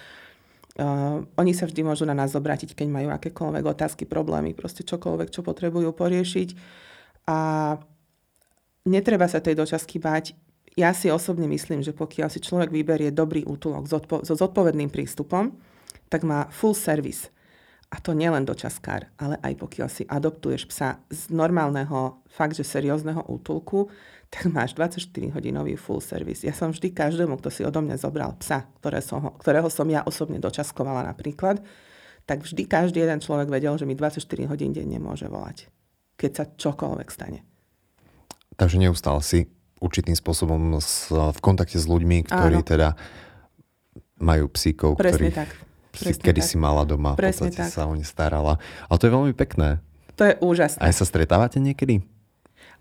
Uh, 0.74 1.22
oni 1.38 1.54
sa 1.54 1.70
vždy 1.70 1.86
môžu 1.86 2.02
na 2.02 2.18
nás 2.18 2.34
obrátiť, 2.34 2.74
keď 2.74 2.88
majú 2.90 3.08
akékoľvek 3.14 3.64
otázky, 3.64 4.10
problémy, 4.10 4.58
proste 4.58 4.82
čokoľvek, 4.82 5.30
čo 5.30 5.46
potrebujú 5.46 5.94
poriešiť. 5.94 6.48
A 7.30 7.38
netreba 8.82 9.30
sa 9.30 9.38
tej 9.38 9.54
dočasky 9.54 10.02
báť. 10.02 10.34
Ja 10.74 10.90
si 10.90 11.06
osobne 11.14 11.46
myslím, 11.46 11.86
že 11.86 11.94
pokiaľ 11.94 12.26
si 12.26 12.42
človek 12.42 12.74
vyberie 12.74 13.14
dobrý 13.14 13.46
útulok 13.46 13.86
so 13.86 14.34
zodpovedným 14.34 14.90
prístupom, 14.90 15.54
tak 16.10 16.26
má 16.26 16.50
full 16.50 16.74
service. 16.74 17.30
A 17.94 18.02
to 18.02 18.10
nielen 18.10 18.42
dočaskár, 18.42 19.06
ale 19.14 19.38
aj 19.38 19.54
pokiaľ 19.54 19.86
si 19.86 20.02
adoptuješ 20.02 20.66
psa 20.66 20.98
z 21.14 21.30
normálneho, 21.30 22.18
fakt, 22.26 22.58
že 22.58 22.66
seriózneho 22.66 23.22
útulku, 23.30 23.86
tak 24.34 24.50
máš 24.50 24.74
24-hodinový 24.74 25.78
full 25.78 26.02
service. 26.02 26.42
Ja 26.42 26.50
som 26.50 26.74
vždy 26.74 26.90
každému, 26.90 27.38
kto 27.38 27.54
si 27.54 27.62
odo 27.62 27.78
mňa 27.78 28.02
zobral 28.02 28.34
psa, 28.42 28.66
ktoré 28.82 28.98
som 28.98 29.22
ho, 29.22 29.30
ktorého 29.38 29.70
som 29.70 29.86
ja 29.86 30.02
osobne 30.02 30.42
dočaskovala 30.42 31.06
napríklad, 31.06 31.62
tak 32.26 32.42
vždy 32.42 32.66
každý 32.66 33.06
jeden 33.06 33.22
človek 33.22 33.46
vedel, 33.46 33.78
že 33.78 33.86
mi 33.86 33.94
24 33.94 34.18
hodín 34.50 34.74
denne 34.74 34.98
môže 34.98 35.30
volať, 35.30 35.70
keď 36.18 36.30
sa 36.34 36.44
čokoľvek 36.50 37.08
stane. 37.14 37.46
Takže 38.58 38.82
neustále 38.82 39.22
si 39.22 39.38
určitým 39.78 40.18
spôsobom 40.18 40.82
v 41.10 41.38
kontakte 41.38 41.78
s 41.78 41.86
ľuďmi, 41.86 42.26
ktorí 42.26 42.58
Áno. 42.58 42.66
teda 42.66 42.98
majú 44.18 44.50
psíkov, 44.50 44.98
Presne 44.98 45.30
ktorých 45.30 45.36
tak. 45.36 45.50
Presne 45.94 46.22
kedy 46.26 46.40
tak. 46.42 46.48
si 46.48 46.56
mala 46.58 46.82
doma, 46.82 47.14
Presne 47.14 47.54
v 47.54 47.54
podstate 47.54 47.70
tak. 47.70 47.70
sa 47.70 47.86
o 47.86 47.94
ne 47.94 48.02
starala. 48.02 48.58
Ale 48.90 48.96
to 48.98 49.06
je 49.06 49.12
veľmi 49.14 49.34
pekné. 49.36 49.78
To 50.18 50.22
je 50.26 50.34
úžasné. 50.42 50.80
Aj 50.82 50.94
sa 50.94 51.06
stretávate 51.06 51.58
niekedy? 51.62 52.02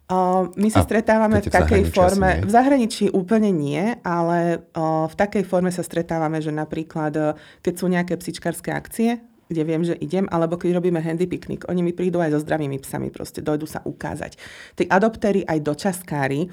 Uh, 0.03 0.51
my 0.59 0.67
sa 0.67 0.83
a 0.83 0.85
stretávame 0.85 1.39
v 1.39 1.47
takej 1.47 1.87
forme, 1.87 2.43
v 2.43 2.51
zahraničí 2.51 3.07
úplne 3.15 3.55
nie, 3.55 3.95
ale 4.03 4.59
uh, 4.75 5.07
v 5.07 5.15
takej 5.15 5.47
forme 5.47 5.71
sa 5.71 5.79
stretávame, 5.79 6.43
že 6.43 6.51
napríklad, 6.51 7.13
uh, 7.15 7.39
keď 7.63 7.73
sú 7.79 7.85
nejaké 7.87 8.19
psičkárske 8.19 8.75
akcie, 8.75 9.23
kde 9.47 9.63
viem, 9.63 9.79
že 9.79 9.95
idem, 9.95 10.27
alebo 10.27 10.59
keď 10.59 10.75
robíme 10.75 10.99
handy 10.99 11.23
piknik, 11.23 11.63
oni 11.71 11.79
mi 11.79 11.95
prídu 11.95 12.19
aj 12.19 12.35
so 12.35 12.43
zdravými 12.43 12.83
psami, 12.83 13.15
proste 13.15 13.39
dojdu 13.39 13.63
sa 13.63 13.79
ukázať. 13.79 14.35
Tí 14.75 14.83
adoptéri 14.91 15.47
aj 15.47 15.63
dočaskári 15.63 16.51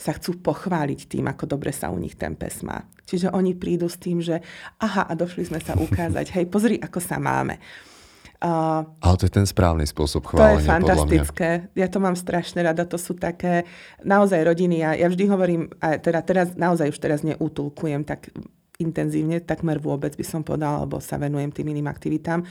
sa 0.00 0.16
chcú 0.16 0.40
pochváliť 0.40 1.12
tým, 1.12 1.28
ako 1.28 1.44
dobre 1.44 1.76
sa 1.76 1.92
u 1.92 1.98
nich 2.00 2.16
ten 2.16 2.40
pes 2.40 2.64
má. 2.64 2.88
Čiže 3.04 3.36
oni 3.36 3.52
prídu 3.52 3.84
s 3.92 4.00
tým, 4.00 4.24
že 4.24 4.40
aha, 4.80 5.04
a 5.04 5.12
došli 5.12 5.44
sme 5.44 5.60
sa 5.60 5.76
ukázať, 5.76 6.30
hej, 6.40 6.48
pozri, 6.48 6.80
ako 6.80 7.04
sa 7.04 7.20
máme. 7.20 7.60
Uh, 7.60 7.97
Ale 8.38 9.14
to 9.18 9.26
je 9.26 9.34
ten 9.34 9.46
správny 9.46 9.82
spôsob 9.82 10.22
chválenia, 10.30 10.62
To 10.62 10.62
je 10.62 10.70
fantastické. 10.70 11.48
Ja 11.74 11.90
to 11.90 11.98
mám 11.98 12.14
strašne 12.14 12.62
rada. 12.62 12.86
To 12.86 12.94
sú 12.94 13.18
také 13.18 13.66
naozaj 14.06 14.46
rodiny. 14.46 14.78
Ja, 14.78 14.94
ja 14.94 15.10
vždy 15.10 15.24
hovorím, 15.26 15.62
a 15.82 15.98
teda 15.98 16.22
teraz, 16.22 16.54
naozaj 16.54 16.94
už 16.94 16.98
teraz 17.02 17.26
neutulkujem 17.26 18.06
tak 18.06 18.30
intenzívne, 18.78 19.42
takmer 19.42 19.82
vôbec 19.82 20.14
by 20.14 20.22
som 20.22 20.46
povedala, 20.46 20.86
lebo 20.86 21.02
sa 21.02 21.18
venujem 21.18 21.50
tým 21.50 21.66
iným 21.74 21.90
aktivitám. 21.90 22.46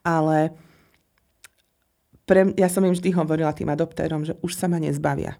Ale 0.00 0.56
pre, 2.24 2.56
ja 2.56 2.72
som 2.72 2.80
im 2.88 2.96
vždy 2.96 3.12
hovorila 3.12 3.52
tým 3.52 3.68
adoptérom, 3.68 4.24
že 4.24 4.40
už 4.40 4.56
sa 4.56 4.72
ma 4.72 4.80
nezbavia. 4.80 5.36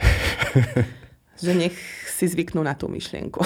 že 1.44 1.52
nech 1.52 1.76
si 2.08 2.24
zvyknú 2.24 2.64
na 2.64 2.72
tú 2.72 2.88
myšlienku. 2.88 3.44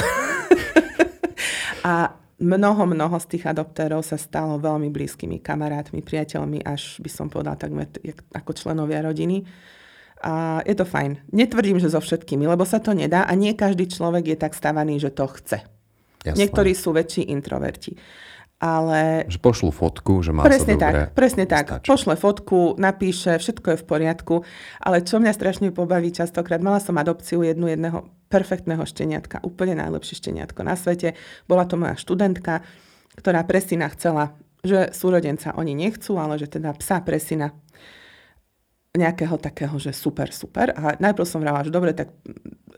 a 1.90 2.21
mnoho, 2.42 2.82
mnoho 2.84 3.16
z 3.22 3.26
tých 3.38 3.44
adoptérov 3.46 4.02
sa 4.02 4.18
stalo 4.18 4.58
veľmi 4.58 4.90
blízkymi 4.90 5.38
kamarátmi, 5.38 6.02
priateľmi, 6.02 6.60
až 6.66 6.98
by 6.98 7.10
som 7.10 7.30
povedala 7.30 7.54
takmer 7.54 7.86
ako 8.34 8.50
členovia 8.52 9.00
rodiny. 9.00 9.46
A 10.22 10.62
je 10.62 10.74
to 10.78 10.86
fajn. 10.86 11.34
Netvrdím, 11.34 11.82
že 11.82 11.90
so 11.90 11.98
všetkými, 11.98 12.46
lebo 12.46 12.62
sa 12.62 12.78
to 12.78 12.94
nedá 12.94 13.26
a 13.26 13.32
nie 13.34 13.58
každý 13.58 13.90
človek 13.90 14.34
je 14.34 14.36
tak 14.38 14.54
stavaný, 14.54 15.02
že 15.02 15.10
to 15.10 15.26
chce. 15.26 15.62
Jasné. 16.22 16.38
Niektorí 16.38 16.74
sú 16.78 16.94
väčší 16.94 17.26
introverti. 17.26 17.98
Ale... 18.62 19.26
Že 19.26 19.42
pošlu 19.42 19.70
fotku, 19.74 20.22
že 20.22 20.30
má 20.30 20.46
presne 20.46 20.78
sa 20.78 20.86
tak, 20.86 20.94
dobre. 20.94 21.04
Presne 21.18 21.44
tak. 21.50 21.66
Stačí. 21.66 21.88
Pošle 21.90 22.14
fotku, 22.14 22.78
napíše, 22.78 23.34
všetko 23.34 23.74
je 23.74 23.78
v 23.82 23.84
poriadku. 23.90 24.34
Ale 24.78 25.02
čo 25.02 25.18
mňa 25.18 25.34
strašne 25.34 25.74
pobaví 25.74 26.14
častokrát, 26.14 26.62
mala 26.62 26.78
som 26.78 26.94
adopciu 26.94 27.42
jednu 27.42 27.66
jedného 27.66 28.06
perfektného 28.32 28.80
šteniatka, 28.88 29.44
úplne 29.44 29.76
najlepšie 29.76 30.24
šteniatko 30.24 30.64
na 30.64 30.72
svete. 30.72 31.12
Bola 31.44 31.68
to 31.68 31.76
moja 31.76 32.00
študentka, 32.00 32.64
ktorá 33.20 33.44
pre 33.44 33.60
syna 33.60 33.92
chcela, 33.92 34.32
že 34.64 34.88
súrodenca 34.96 35.52
oni 35.60 35.76
nechcú, 35.76 36.16
ale 36.16 36.40
že 36.40 36.48
teda 36.48 36.72
psa 36.80 37.04
pre 37.04 37.20
syna 37.20 37.52
nejakého 38.92 39.40
takého, 39.40 39.72
že 39.80 39.92
super, 39.92 40.28
super. 40.32 40.72
A 40.76 40.96
najprv 41.00 41.24
som 41.28 41.40
vrala, 41.40 41.64
že 41.64 41.72
dobre, 41.72 41.96
tak 41.96 42.12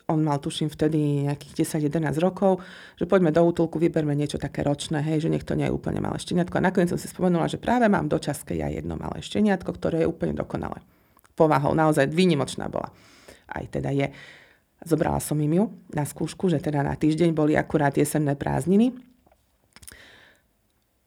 on 0.06 0.22
mal 0.22 0.38
tuším 0.38 0.70
vtedy 0.70 1.26
nejakých 1.26 1.80
10-11 1.80 2.22
rokov, 2.22 2.62
že 2.94 3.08
poďme 3.08 3.34
do 3.34 3.42
útulku, 3.42 3.82
vyberme 3.82 4.14
niečo 4.14 4.38
také 4.38 4.62
ročné, 4.62 5.02
hej, 5.02 5.26
že 5.26 5.32
nech 5.32 5.42
to 5.42 5.58
nie 5.58 5.66
je 5.66 5.74
úplne 5.74 5.98
malé 5.98 6.20
šteniatko. 6.22 6.60
A 6.60 6.66
nakoniec 6.70 6.92
som 6.92 7.00
si 7.00 7.10
spomenula, 7.10 7.50
že 7.50 7.58
práve 7.58 7.90
mám 7.90 8.06
do 8.06 8.20
časke 8.20 8.54
ja 8.54 8.70
jedno 8.70 8.94
malé 8.94 9.24
šteniatko, 9.24 9.70
ktoré 9.74 10.04
je 10.04 10.10
úplne 10.10 10.36
dokonalé. 10.36 10.78
Povahou, 11.34 11.74
naozaj 11.74 12.06
výnimočná 12.14 12.70
bola. 12.70 12.94
Aj 13.50 13.64
teda 13.66 13.90
je. 13.90 14.06
Zobrala 14.85 15.18
som 15.18 15.40
im 15.40 15.53
ju 15.53 15.64
na 15.97 16.05
skúšku, 16.05 16.53
že 16.53 16.61
teda 16.61 16.85
na 16.85 16.92
týždeň 16.92 17.33
boli 17.33 17.57
akurát 17.57 17.97
jesenné 17.97 18.37
prázdniny. 18.37 18.92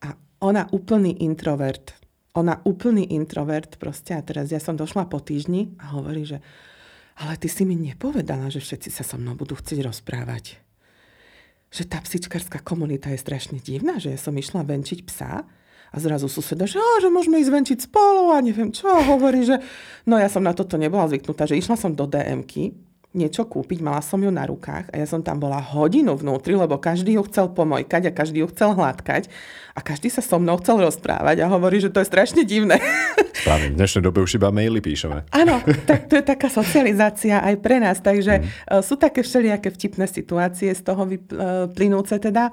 A 0.01 0.17
ona 0.41 0.65
úplný 0.73 1.13
introvert. 1.21 1.93
Ona 2.33 2.61
úplný 2.65 3.05
introvert 3.13 3.77
proste. 3.77 4.17
A 4.17 4.25
teraz 4.25 4.49
ja 4.49 4.57
som 4.57 4.73
došla 4.73 5.05
po 5.05 5.21
týždni 5.21 5.77
a 5.77 5.93
hovorí, 5.93 6.25
že 6.25 6.41
ale 7.17 7.33
ty 7.37 7.49
si 7.49 7.65
mi 7.65 7.73
nepovedala, 7.73 8.53
že 8.53 8.61
všetci 8.61 8.89
sa 8.93 9.01
so 9.01 9.17
mnou 9.17 9.33
budú 9.33 9.57
chcieť 9.57 9.81
rozprávať. 9.81 10.61
Že 11.73 11.83
tá 11.89 11.97
psičkárska 11.97 12.61
komunita 12.61 13.09
je 13.09 13.17
strašne 13.21 13.57
divná, 13.57 13.97
že 13.97 14.13
ja 14.13 14.19
som 14.21 14.37
išla 14.37 14.61
venčiť 14.61 15.01
psa 15.09 15.41
a 15.87 15.95
zrazu 15.97 16.29
suseda, 16.29 16.69
že, 16.69 16.77
že 16.77 17.09
môžeme 17.09 17.41
ísť 17.41 17.51
venčiť 17.51 17.79
spolu 17.89 18.37
a 18.37 18.37
neviem 18.45 18.69
čo, 18.69 18.85
hovorí, 18.85 19.41
že 19.49 19.57
no 20.05 20.21
ja 20.21 20.29
som 20.29 20.45
na 20.45 20.53
toto 20.53 20.77
nebola 20.77 21.09
zvyknutá, 21.09 21.49
že 21.49 21.57
išla 21.57 21.73
som 21.73 21.97
do 21.97 22.05
DMky, 22.05 22.86
niečo 23.15 23.47
kúpiť, 23.47 23.79
mala 23.79 24.03
som 24.03 24.19
ju 24.19 24.27
na 24.27 24.43
rukách 24.43 24.91
a 24.91 24.95
ja 24.99 25.07
som 25.07 25.23
tam 25.23 25.39
bola 25.39 25.63
hodinu 25.63 26.13
vnútri, 26.19 26.59
lebo 26.59 26.75
každý 26.75 27.15
ju 27.15 27.23
chcel 27.25 27.49
pomojkať 27.55 28.11
a 28.11 28.15
každý 28.15 28.43
ju 28.43 28.47
chcel 28.51 28.75
hladkať 28.75 29.31
a 29.73 29.79
každý 29.79 30.11
sa 30.11 30.19
so 30.19 30.37
mnou 30.37 30.59
chcel 30.59 30.83
rozprávať 30.83 31.41
a 31.41 31.49
hovorí, 31.49 31.79
že 31.79 31.89
to 31.89 32.03
je 32.03 32.07
strašne 32.07 32.43
divné. 32.43 32.77
Správne, 33.41 33.73
v 33.73 33.79
dnešnej 33.79 34.03
dobe 34.03 34.19
už 34.21 34.37
iba 34.37 34.51
maily 34.51 34.83
píšeme. 34.83 35.23
Áno, 35.31 35.63
tak 35.89 36.11
to 36.11 36.19
je 36.19 36.23
taká 36.25 36.51
socializácia 36.51 37.39
aj 37.39 37.55
pre 37.63 37.79
nás, 37.79 38.03
takže 38.03 38.43
mm. 38.43 38.45
sú 38.83 38.99
také 38.99 39.23
všelijaké 39.23 39.71
vtipné 39.71 40.05
situácie 40.05 40.69
z 40.75 40.81
toho 40.83 41.07
vyplynúce 41.07 42.19
teda, 42.19 42.51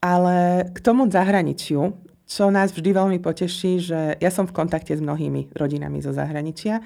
ale 0.00 0.70
k 0.70 0.78
tomu 0.80 1.10
zahraničiu, 1.10 1.92
čo 2.30 2.46
nás 2.48 2.70
vždy 2.70 2.94
veľmi 2.94 3.18
poteší, 3.18 3.72
že 3.82 4.00
ja 4.22 4.30
som 4.30 4.46
v 4.46 4.54
kontakte 4.54 4.94
s 4.94 5.02
mnohými 5.02 5.50
rodinami 5.50 5.98
zo 5.98 6.14
zahraničia, 6.14 6.78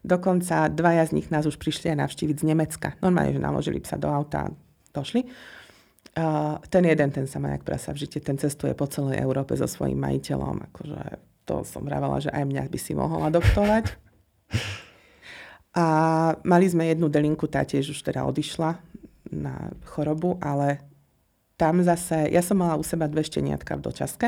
Dokonca 0.00 0.72
dvaja 0.72 1.04
z 1.06 1.20
nich 1.20 1.28
nás 1.28 1.44
už 1.44 1.60
prišli 1.60 1.92
aj 1.92 2.08
navštíviť 2.08 2.36
z 2.40 2.44
Nemecka. 2.48 2.96
Normálne, 3.04 3.36
že 3.36 3.42
naložili 3.42 3.84
sa 3.84 4.00
do 4.00 4.08
auta 4.08 4.48
a 4.48 4.52
došli. 4.96 5.28
Uh, 6.16 6.58
ten 6.72 6.82
jeden, 6.82 7.12
ten 7.14 7.28
sa 7.30 7.38
má 7.38 7.54
jak 7.54 7.62
prasa 7.62 7.94
v 7.94 8.02
žite, 8.02 8.18
ten 8.24 8.34
cestuje 8.34 8.74
po 8.74 8.88
celej 8.88 9.22
Európe 9.22 9.54
so 9.54 9.68
svojím 9.68 10.00
majiteľom. 10.00 10.56
Akože 10.72 11.00
to 11.46 11.62
som 11.62 11.86
vravela, 11.86 12.18
že 12.18 12.32
aj 12.32 12.44
mňa 12.48 12.62
by 12.66 12.78
si 12.80 12.92
mohol 12.96 13.22
adoptovať. 13.28 13.94
A 15.70 15.86
mali 16.42 16.66
sme 16.66 16.90
jednu 16.90 17.06
delinku, 17.06 17.46
tá 17.46 17.62
tiež 17.62 17.94
už 17.94 18.02
teda 18.02 18.26
odišla 18.26 18.82
na 19.30 19.70
chorobu, 19.86 20.34
ale 20.42 20.82
tam 21.54 21.78
zase, 21.84 22.26
ja 22.32 22.42
som 22.42 22.58
mala 22.58 22.74
u 22.74 22.82
seba 22.82 23.06
dve 23.06 23.22
šteniatka 23.22 23.78
v 23.78 23.84
dočaske 23.84 24.26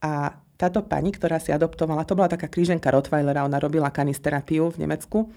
a 0.00 0.40
táto 0.56 0.80
pani, 0.84 1.12
ktorá 1.12 1.36
si 1.36 1.52
adoptovala, 1.52 2.08
to 2.08 2.16
bola 2.16 2.32
taká 2.32 2.48
kríženka 2.48 2.88
Rottweilera, 2.88 3.44
ona 3.44 3.60
robila 3.60 3.92
kanisterapiu 3.92 4.72
v 4.72 4.88
Nemecku 4.88 5.28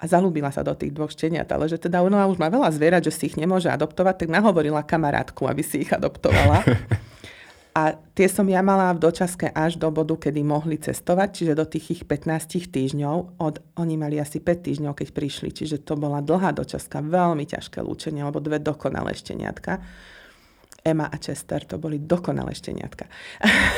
a 0.00 0.04
zalúbila 0.08 0.48
sa 0.50 0.64
do 0.64 0.72
tých 0.72 0.96
dvoch 0.96 1.12
šteniat, 1.12 1.46
ale 1.52 1.68
že 1.68 1.76
teda 1.76 2.00
ona 2.00 2.24
už 2.26 2.40
má 2.40 2.48
veľa 2.48 2.72
zvierat, 2.72 3.04
že 3.04 3.12
si 3.12 3.28
ich 3.28 3.36
nemôže 3.36 3.68
adoptovať, 3.68 4.26
tak 4.26 4.28
nahovorila 4.32 4.82
kamarátku, 4.82 5.44
aby 5.44 5.60
si 5.60 5.84
ich 5.84 5.92
adoptovala. 5.92 6.64
A 7.70 7.94
tie 8.18 8.26
som 8.26 8.42
ja 8.50 8.66
mala 8.66 8.90
v 8.90 8.98
dočaske 8.98 9.46
až 9.54 9.78
do 9.78 9.94
bodu, 9.94 10.18
kedy 10.18 10.42
mohli 10.42 10.74
cestovať, 10.74 11.28
čiže 11.30 11.54
do 11.54 11.62
tých 11.62 11.86
ich 11.94 12.02
15 12.02 12.66
týždňov. 12.66 13.38
Od, 13.38 13.54
oni 13.78 13.94
mali 13.94 14.18
asi 14.18 14.42
5 14.42 14.66
týždňov, 14.66 14.92
keď 14.98 15.08
prišli, 15.14 15.54
čiže 15.54 15.78
to 15.86 15.94
bola 15.94 16.18
dlhá 16.18 16.50
dočaska, 16.50 16.98
veľmi 16.98 17.46
ťažké 17.46 17.78
lúčenie, 17.78 18.26
alebo 18.26 18.42
dve 18.42 18.58
dokonalé 18.58 19.14
šteniatka. 19.14 19.78
Emma 20.84 21.08
a 21.08 21.16
Chester, 21.16 21.64
to 21.64 21.76
boli 21.76 22.00
dokonalé 22.00 22.56
šteniatka. 22.56 23.06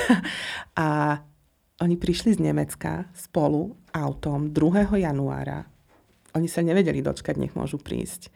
a 0.85 1.19
oni 1.83 1.97
prišli 1.99 2.39
z 2.39 2.41
Nemecka 2.41 3.11
spolu 3.17 3.75
autom 3.91 4.55
2. 4.55 5.03
januára. 5.03 5.67
Oni 6.33 6.49
sa 6.49 6.63
nevedeli 6.65 7.03
dočkať, 7.03 7.37
nech 7.37 7.55
môžu 7.59 7.83
prísť. 7.83 8.31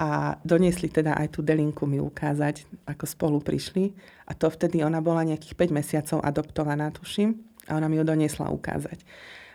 A 0.00 0.40
doniesli 0.42 0.88
teda 0.88 1.12
aj 1.14 1.36
tú 1.36 1.44
delinku 1.44 1.84
mi 1.84 2.00
ukázať, 2.00 2.64
ako 2.88 3.04
spolu 3.04 3.38
prišli. 3.44 3.92
A 4.26 4.32
to 4.32 4.48
vtedy 4.48 4.80
ona 4.80 5.04
bola 5.04 5.24
nejakých 5.28 5.54
5 5.54 5.76
mesiacov 5.76 6.18
adoptovaná, 6.24 6.88
tuším. 6.90 7.36
A 7.68 7.76
ona 7.76 7.86
mi 7.86 8.00
ju 8.00 8.04
doniesla 8.04 8.48
ukázať 8.48 9.04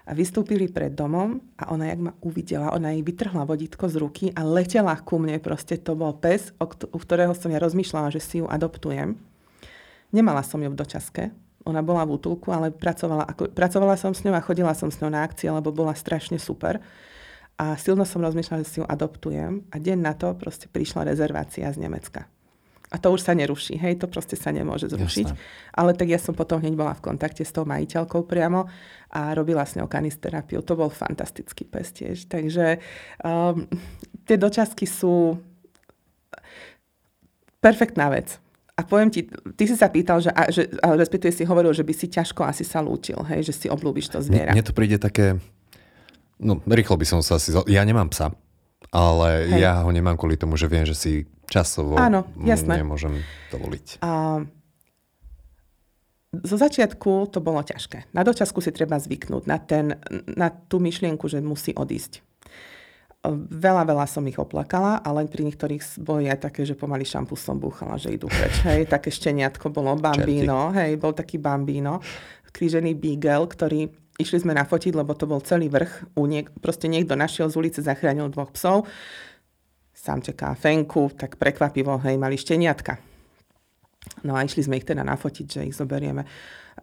a 0.05 0.11
vystúpili 0.13 0.69
pred 0.69 0.93
domom 0.93 1.41
a 1.57 1.73
ona, 1.73 1.89
jak 1.89 1.99
ma 1.99 2.13
uvidela, 2.21 2.69
ona 2.71 2.93
jej 2.93 3.01
vytrhla 3.01 3.41
vodítko 3.49 3.89
z 3.89 3.95
ruky 3.97 4.25
a 4.37 4.45
letela 4.45 4.93
ku 5.01 5.17
mne. 5.17 5.41
Proste 5.41 5.81
to 5.81 5.97
bol 5.97 6.13
pes, 6.13 6.53
u 6.61 6.97
ktorého 7.01 7.33
som 7.33 7.49
ja 7.49 7.57
rozmýšľala, 7.57 8.13
že 8.13 8.21
si 8.21 8.35
ju 8.39 8.45
adoptujem. 8.45 9.17
Nemala 10.13 10.45
som 10.45 10.61
ju 10.61 10.69
v 10.69 10.77
dočaske, 10.77 11.33
ona 11.65 11.81
bola 11.81 12.05
v 12.05 12.21
útulku, 12.21 12.53
ale 12.53 12.69
pracovala, 12.69 13.25
ako, 13.25 13.49
pracovala 13.49 13.97
som 13.97 14.13
s 14.13 14.21
ňou 14.21 14.37
a 14.37 14.45
chodila 14.45 14.77
som 14.77 14.93
s 14.93 15.01
ňou 15.01 15.09
na 15.09 15.25
akcie, 15.25 15.49
lebo 15.49 15.73
bola 15.73 15.97
strašne 15.97 16.37
super. 16.37 16.77
A 17.57 17.73
silno 17.81 18.05
som 18.05 18.21
rozmýšľala, 18.21 18.61
že 18.61 18.69
si 18.69 18.77
ju 18.79 18.85
adoptujem. 18.85 19.65
A 19.73 19.75
deň 19.81 19.97
na 19.97 20.13
to 20.13 20.29
proste 20.37 20.69
prišla 20.69 21.09
rezervácia 21.09 21.65
z 21.73 21.81
Nemecka. 21.81 22.29
A 22.95 22.99
to 23.03 23.11
už 23.11 23.27
sa 23.27 23.35
neruší, 23.35 23.75
hej, 23.75 23.99
to 23.99 24.07
proste 24.07 24.39
sa 24.39 24.55
nemôže 24.55 24.87
zrušiť. 24.87 25.27
Jasné. 25.27 25.75
Ale 25.75 25.91
tak 25.91 26.07
ja 26.07 26.15
som 26.15 26.31
potom 26.31 26.63
hneď 26.63 26.79
bola 26.79 26.95
v 26.95 27.03
kontakte 27.11 27.43
s 27.43 27.51
tou 27.51 27.67
majiteľkou 27.67 28.23
priamo 28.23 28.71
a 29.11 29.35
robila 29.35 29.67
s 29.67 29.75
ňou 29.75 29.91
kanisterapiu. 29.91 30.63
To 30.63 30.79
bol 30.79 30.87
fantastický 30.87 31.67
pes 31.67 31.91
tiež. 31.91 32.31
Takže 32.31 32.79
um, 33.19 33.67
tie 34.23 34.39
dočasky 34.39 34.87
sú 34.87 35.35
perfektná 37.59 38.07
vec. 38.07 38.39
A 38.79 38.83
poviem 38.87 39.11
ti, 39.11 39.27
ty 39.59 39.67
si 39.67 39.75
sa 39.75 39.91
pýtal, 39.91 40.23
že, 40.23 40.31
a, 40.31 40.47
že 40.47 40.71
a 40.79 40.95
respektíve 40.95 41.35
si 41.35 41.43
hovoril, 41.43 41.75
že 41.75 41.83
by 41.83 41.93
si 41.95 42.07
ťažko 42.11 42.47
asi 42.47 42.63
sa 42.63 42.79
lúčil, 42.79 43.19
hej, 43.27 43.43
že 43.47 43.53
si 43.55 43.67
oblúbiš 43.67 44.11
to 44.11 44.19
zviera. 44.23 44.51
Mne 44.51 44.67
to 44.67 44.75
príde 44.75 44.99
také, 44.99 45.39
no 46.39 46.59
rýchlo 46.67 46.99
by 46.99 47.07
som 47.07 47.19
sa 47.23 47.39
asi, 47.39 47.55
ja 47.71 47.83
nemám 47.87 48.11
psa, 48.11 48.35
ale 48.91 49.47
hej. 49.47 49.63
ja 49.63 49.79
ho 49.79 49.91
nemám 49.95 50.19
kvôli 50.19 50.35
tomu, 50.35 50.59
že 50.59 50.67
viem, 50.67 50.83
že 50.83 50.91
si 50.91 51.23
časovo 51.47 51.95
Áno, 51.97 52.25
jasné. 52.43 52.81
nemôžem 52.81 53.21
dovoliť. 53.53 54.01
A 54.01 54.41
zo 56.43 56.57
začiatku 56.59 57.31
to 57.31 57.39
bolo 57.39 57.63
ťažké. 57.63 58.11
Na 58.11 58.27
dočasku 58.27 58.59
si 58.59 58.71
treba 58.75 58.99
zvyknúť 58.99 59.43
na, 59.47 59.57
ten, 59.61 59.95
na 60.27 60.51
tú 60.51 60.83
myšlienku, 60.83 61.31
že 61.31 61.39
musí 61.39 61.71
odísť. 61.71 62.19
Veľa, 63.33 63.89
veľa 63.89 64.05
som 64.05 64.21
ich 64.29 64.37
oplakala, 64.37 65.01
ale 65.01 65.25
pri 65.25 65.49
niektorých 65.49 65.97
boli 65.97 66.29
aj 66.29 66.45
také, 66.45 66.61
že 66.61 66.77
pomaly 66.77 67.07
šampus 67.07 67.41
som 67.41 67.57
búchala, 67.57 67.97
že 67.97 68.13
idú 68.13 68.29
preč. 68.29 68.61
Hej, 68.67 68.85
také 68.95 69.09
šteniatko 69.09 69.73
bolo, 69.73 69.97
bambino, 69.97 70.69
hej, 70.75 70.93
bol 71.01 71.15
taký 71.15 71.41
bambino, 71.41 72.03
krížený 72.53 72.93
beagle, 72.93 73.49
ktorý 73.49 73.89
išli 74.21 74.45
sme 74.45 74.53
nafotiť, 74.55 74.93
lebo 74.95 75.17
to 75.17 75.25
bol 75.25 75.41
celý 75.41 75.67
vrch. 75.67 76.15
U 76.15 76.29
niek- 76.29 76.53
proste 76.61 76.85
niekto 76.85 77.17
našiel 77.17 77.49
z 77.49 77.55
ulice, 77.57 77.79
zachránil 77.81 78.29
dvoch 78.29 78.53
psov. 78.53 78.85
Sám 80.05 80.21
čaká 80.21 80.53
fenku, 80.53 81.09
tak 81.17 81.41
prekvapivo, 81.41 81.97
hej, 82.05 82.21
mali 82.21 82.37
šteniatka. 82.37 83.01
No 84.21 84.37
a 84.37 84.45
išli 84.45 84.61
sme 84.61 84.77
ich 84.77 84.85
teda 84.85 85.01
nafotiť, 85.01 85.45
že 85.49 85.65
ich 85.65 85.73
zoberieme 85.73 86.21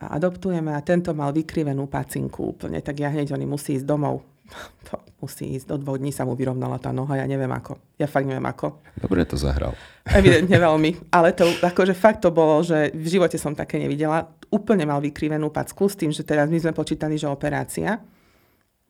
a 0.02 0.18
adoptujeme 0.18 0.74
a 0.74 0.82
tento 0.82 1.14
mal 1.14 1.30
vykrivenú 1.30 1.86
pacinku 1.86 2.50
úplne, 2.50 2.82
tak 2.82 2.98
ja 2.98 3.14
hneď, 3.14 3.38
oni 3.38 3.46
musí 3.46 3.78
ísť 3.78 3.86
domov 3.86 4.26
to 4.88 4.98
musí 5.20 5.56
ísť. 5.56 5.66
Do 5.68 5.76
dvoch 5.80 5.98
dní 5.98 6.12
sa 6.12 6.26
mu 6.26 6.36
vyrovnala 6.36 6.78
tá 6.78 6.90
noha, 6.92 7.18
ja 7.18 7.26
neviem 7.26 7.50
ako. 7.50 7.78
Ja 7.96 8.10
fakt 8.10 8.28
neviem 8.28 8.44
ako. 8.44 8.82
Dobre 8.98 9.24
to 9.24 9.38
zahral. 9.38 9.74
Evidentne 10.18 10.58
veľmi. 10.58 11.12
Ale 11.14 11.32
to, 11.32 11.48
akože 11.62 11.94
fakt 11.96 12.24
to 12.24 12.30
bolo, 12.34 12.60
že 12.60 12.92
v 12.92 13.06
živote 13.06 13.36
som 13.38 13.56
také 13.56 13.80
nevidela. 13.80 14.28
Úplne 14.52 14.84
mal 14.84 15.00
vykrivenú 15.00 15.48
packu 15.48 15.88
s 15.88 15.96
tým, 15.96 16.12
že 16.12 16.26
teraz 16.26 16.50
my 16.52 16.58
sme 16.60 16.72
počítali, 16.76 17.16
že 17.16 17.30
operácia. 17.30 18.02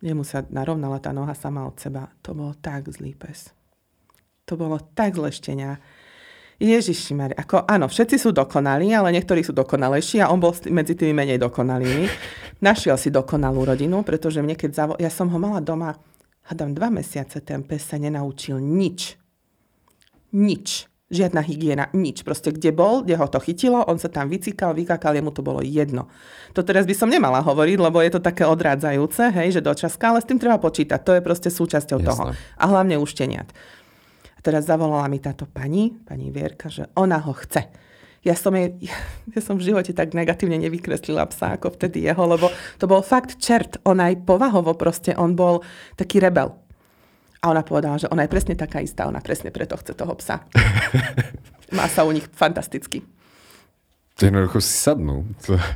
Jemu 0.03 0.27
sa 0.27 0.43
narovnala 0.51 0.99
tá 0.99 1.15
noha 1.15 1.35
sama 1.37 1.63
od 1.63 1.79
seba. 1.79 2.11
To 2.27 2.35
bolo 2.35 2.59
tak 2.59 2.91
zlý 2.91 3.15
pes. 3.15 3.55
To 4.51 4.59
bolo 4.59 4.79
tak 4.95 5.15
zleštenia. 5.15 5.79
Ježiši 6.63 7.13
Mari, 7.19 7.35
ako 7.35 7.67
áno, 7.67 7.91
všetci 7.91 8.17
sú 8.23 8.31
dokonalí, 8.31 8.95
ale 8.95 9.11
niektorí 9.11 9.43
sú 9.43 9.51
dokonalejší 9.51 10.23
a 10.23 10.31
on 10.31 10.39
bol 10.39 10.55
medzi 10.71 10.95
tými 10.95 11.11
menej 11.11 11.43
dokonalými. 11.43 12.07
Našiel 12.63 12.95
si 12.95 13.11
dokonalú 13.11 13.67
rodinu, 13.67 14.07
pretože 14.07 14.39
mne 14.39 14.55
keď 14.55 14.71
zavo- 14.71 14.99
ja 15.03 15.11
som 15.11 15.27
ho 15.27 15.39
mala 15.43 15.59
doma, 15.59 15.99
hádam 16.47 16.71
dva 16.71 16.87
mesiace, 16.95 17.43
ten 17.43 17.67
pes 17.67 17.83
sa 17.83 17.99
nenaučil 17.99 18.63
nič. 18.63 19.19
Nič. 20.31 20.87
Žiadna 21.13 21.45
hygiena, 21.45 21.85
nič. 21.93 22.25
Proste 22.25 22.55
kde 22.55 22.73
bol, 22.73 23.05
kde 23.05 23.21
ho 23.21 23.27
to 23.29 23.43
chytilo, 23.43 23.85
on 23.85 23.99
sa 24.01 24.09
tam 24.09 24.31
vycikal, 24.33 24.73
vykakal, 24.73 25.13
jemu 25.13 25.35
to 25.35 25.45
bolo 25.45 25.61
jedno. 25.61 26.09
To 26.57 26.65
teraz 26.65 26.89
by 26.89 26.95
som 26.97 27.13
nemala 27.13 27.45
hovoriť, 27.45 27.77
lebo 27.77 28.01
je 28.01 28.17
to 28.17 28.21
také 28.23 28.49
odrádzajúce, 28.49 29.35
hej, 29.35 29.59
že 29.59 29.67
dočaská, 29.67 30.15
ale 30.15 30.25
s 30.25 30.29
tým 30.31 30.41
treba 30.41 30.57
počítať. 30.57 31.03
To 31.05 31.13
je 31.13 31.21
proste 31.21 31.53
súčasťou 31.53 31.99
Jasne. 32.01 32.09
toho. 32.09 32.25
A 32.33 32.65
hlavne 32.71 32.97
ušteniat 32.97 33.51
teraz 34.43 34.67
zavolala 34.67 35.07
mi 35.07 35.23
táto 35.23 35.47
pani, 35.47 35.95
pani 36.03 36.29
Vierka, 36.35 36.69
že 36.69 36.91
ona 36.99 37.23
ho 37.23 37.33
chce. 37.33 37.71
Ja 38.23 38.39
som, 38.39 38.55
jej, 38.55 38.75
ja 39.35 39.41
som 39.43 39.59
v 39.59 39.67
živote 39.71 39.95
tak 39.95 40.15
negatívne 40.15 40.59
nevykreslila 40.59 41.27
psa 41.31 41.59
ako 41.59 41.75
vtedy 41.79 42.07
jeho, 42.07 42.23
lebo 42.27 42.51
to 42.79 42.91
bol 42.91 43.03
fakt 43.03 43.39
čert. 43.39 43.79
On 43.87 43.99
aj 43.99 44.23
povahovo 44.27 44.75
proste, 44.75 45.15
on 45.15 45.39
bol 45.39 45.63
taký 45.95 46.23
rebel. 46.23 46.55
A 47.43 47.51
ona 47.51 47.67
povedala, 47.67 47.99
že 47.99 48.07
ona 48.07 48.23
je 48.23 48.31
presne 48.31 48.55
taká 48.55 48.79
istá, 48.79 49.11
ona 49.11 49.19
presne 49.19 49.51
preto 49.51 49.75
chce 49.75 49.99
toho 49.99 50.15
psa. 50.15 50.47
Má 51.79 51.91
sa 51.91 52.07
u 52.07 52.15
nich 52.15 52.27
fantasticky. 52.31 53.03
Jednoducho 54.21 54.63
si 54.63 54.71
sadnú. 54.71 55.27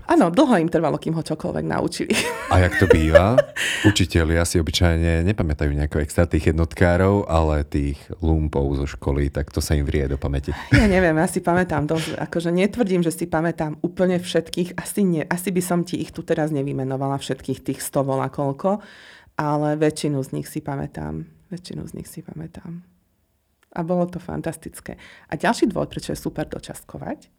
Áno, 0.07 0.31
dlho 0.31 0.63
im 0.63 0.71
trvalo, 0.71 1.01
kým 1.01 1.19
ho 1.19 1.25
čokoľvek 1.25 1.65
naučili. 1.67 2.15
A 2.53 2.63
jak 2.63 2.79
to 2.79 2.87
býva, 2.87 3.35
učiteľia 3.83 4.47
si 4.47 4.63
obyčajne 4.63 5.27
nepamätajú 5.27 5.75
nejako 5.75 5.99
extra 5.99 6.31
tých 6.31 6.55
jednotkárov, 6.55 7.27
ale 7.27 7.67
tých 7.67 7.99
lumpov 8.23 8.79
zo 8.79 8.87
školy, 8.87 9.35
tak 9.35 9.51
to 9.51 9.59
sa 9.59 9.75
im 9.75 9.83
vrie 9.83 10.07
do 10.07 10.15
pamäti. 10.15 10.55
Ja 10.71 10.87
neviem, 10.87 11.19
ja 11.19 11.27
si 11.27 11.43
pamätám 11.43 11.91
dosť, 11.91 12.23
akože 12.23 12.55
netvrdím, 12.55 13.03
že 13.03 13.11
si 13.11 13.27
pamätám 13.27 13.83
úplne 13.83 14.23
všetkých, 14.23 14.79
asi, 14.79 15.03
nie, 15.03 15.23
asi 15.27 15.51
by 15.51 15.63
som 15.65 15.83
ti 15.83 15.99
ich 15.99 16.15
tu 16.15 16.23
teraz 16.23 16.55
nevymenovala 16.55 17.19
všetkých 17.19 17.67
tých 17.67 17.81
100 17.83 18.07
volá 18.07 18.31
koľko, 18.31 18.79
ale 19.35 19.75
väčšinu 19.75 20.23
z 20.23 20.39
nich 20.39 20.47
si 20.47 20.63
pamätám. 20.63 21.27
Väčšinu 21.51 21.83
z 21.87 21.93
nich 21.99 22.09
si 22.09 22.23
pamätám. 22.23 22.85
A 23.77 23.85
bolo 23.85 24.09
to 24.09 24.17
fantastické. 24.17 24.97
A 25.29 25.37
ďalší 25.37 25.69
dôvod, 25.69 25.93
prečo 25.93 26.17
je 26.17 26.19
super 26.19 26.49
dočaskovať, 26.49 27.36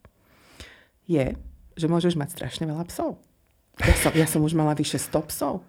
je, 1.08 1.34
že 1.80 1.86
môžeš 1.88 2.20
mať 2.20 2.36
strašne 2.36 2.68
veľa 2.68 2.86
psov. 2.92 3.18
Ja 3.82 3.96
som, 3.96 4.12
ja 4.14 4.28
som 4.28 4.42
už 4.44 4.54
mala 4.58 4.76
vyše 4.76 5.00
100 5.00 5.30
psov. 5.32 5.64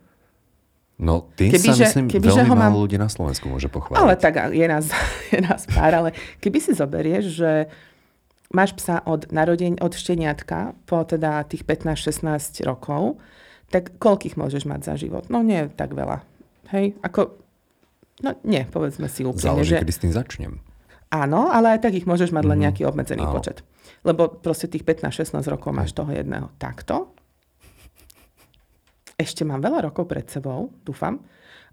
No, 0.98 1.30
tým 1.38 1.54
keby, 1.54 1.68
sa 1.70 1.78
že, 1.78 1.84
myslím, 1.86 2.06
keby, 2.10 2.26
veľmi 2.26 2.38
že 2.42 2.42
ho 2.50 2.54
málo 2.58 2.74
mám... 2.74 2.82
ľudí 2.82 2.98
na 2.98 3.06
Slovensku 3.06 3.46
môže 3.46 3.70
pochváliť. 3.70 4.02
Ale 4.02 4.14
tak 4.18 4.50
je 4.50 4.66
nás, 4.66 4.90
je 5.34 5.38
nás 5.38 5.62
pár, 5.70 5.94
ale 5.94 6.10
keby 6.42 6.58
si 6.58 6.74
zoberieš, 6.74 7.24
že 7.38 7.52
máš 8.50 8.74
psa 8.74 8.98
od 9.06 9.30
narodeň, 9.30 9.78
od 9.78 9.94
šteniatka 9.94 10.74
po 10.90 11.06
teda 11.06 11.46
tých 11.46 11.62
15-16 11.62 12.66
rokov, 12.66 13.22
tak 13.70 13.94
koľkých 14.02 14.34
môžeš 14.34 14.66
mať 14.66 14.80
za 14.90 14.94
život? 14.98 15.30
No 15.30 15.44
nie 15.44 15.70
tak 15.70 15.94
veľa. 15.94 16.24
Hej, 16.74 16.98
ako, 17.04 17.36
no 18.26 18.34
nie, 18.42 18.66
povedzme 18.66 19.06
si 19.06 19.22
úplne. 19.22 19.54
Záleží, 19.54 19.78
že... 19.78 19.80
kedy 19.86 19.94
s 19.94 20.02
tým 20.02 20.12
začnem. 20.12 20.52
Áno, 21.08 21.48
ale 21.48 21.78
aj 21.78 21.88
tak 21.88 21.96
ich 21.96 22.04
môžeš 22.04 22.34
mať 22.34 22.44
len 22.44 22.58
mhm. 22.58 22.64
nejaký 22.68 22.82
obmedzený 22.84 23.22
Áno. 23.22 23.38
počet. 23.38 23.62
Lebo 24.06 24.38
proste 24.38 24.70
tých 24.70 24.86
15-16 24.86 25.42
rokov 25.50 25.70
máš 25.74 25.94
toho 25.94 26.10
jedného. 26.10 26.52
Takto. 26.60 27.14
Ešte 29.18 29.42
mám 29.42 29.58
veľa 29.58 29.90
rokov 29.90 30.06
pred 30.06 30.26
sebou, 30.30 30.70
dúfam. 30.86 31.18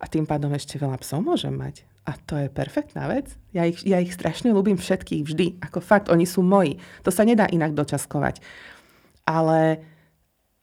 A 0.01 0.09
tým 0.09 0.25
pádom 0.25 0.49
ešte 0.51 0.81
veľa 0.81 0.97
psov 0.99 1.21
môžem 1.21 1.53
mať. 1.53 1.85
A 2.05 2.17
to 2.17 2.37
je 2.37 2.49
perfektná 2.53 3.09
vec. 3.09 3.33
Ja 3.49 3.65
ich, 3.65 3.81
ja 3.81 3.97
ich 3.97 4.13
strašne 4.13 4.53
ľúbim 4.53 4.77
všetkých 4.77 5.25
vždy. 5.25 5.47
Ako 5.61 5.81
fakt, 5.81 6.09
oni 6.09 6.25
sú 6.29 6.45
moji. 6.45 6.77
To 7.01 7.09
sa 7.09 7.25
nedá 7.25 7.49
inak 7.49 7.73
dočaskovať. 7.73 8.41
Ale, 9.25 9.81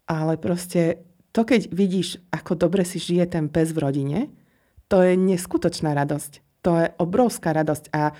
ale 0.06 0.34
proste 0.38 1.02
to, 1.34 1.42
keď 1.42 1.72
vidíš, 1.74 2.22
ako 2.30 2.54
dobre 2.54 2.86
si 2.86 3.02
žije 3.02 3.26
ten 3.26 3.50
pes 3.50 3.74
v 3.74 3.82
rodine, 3.82 4.20
to 4.86 5.02
je 5.02 5.18
neskutočná 5.18 5.96
radosť. 5.96 6.62
To 6.62 6.78
je 6.78 6.86
obrovská 7.00 7.50
radosť. 7.56 7.90
A 7.90 8.14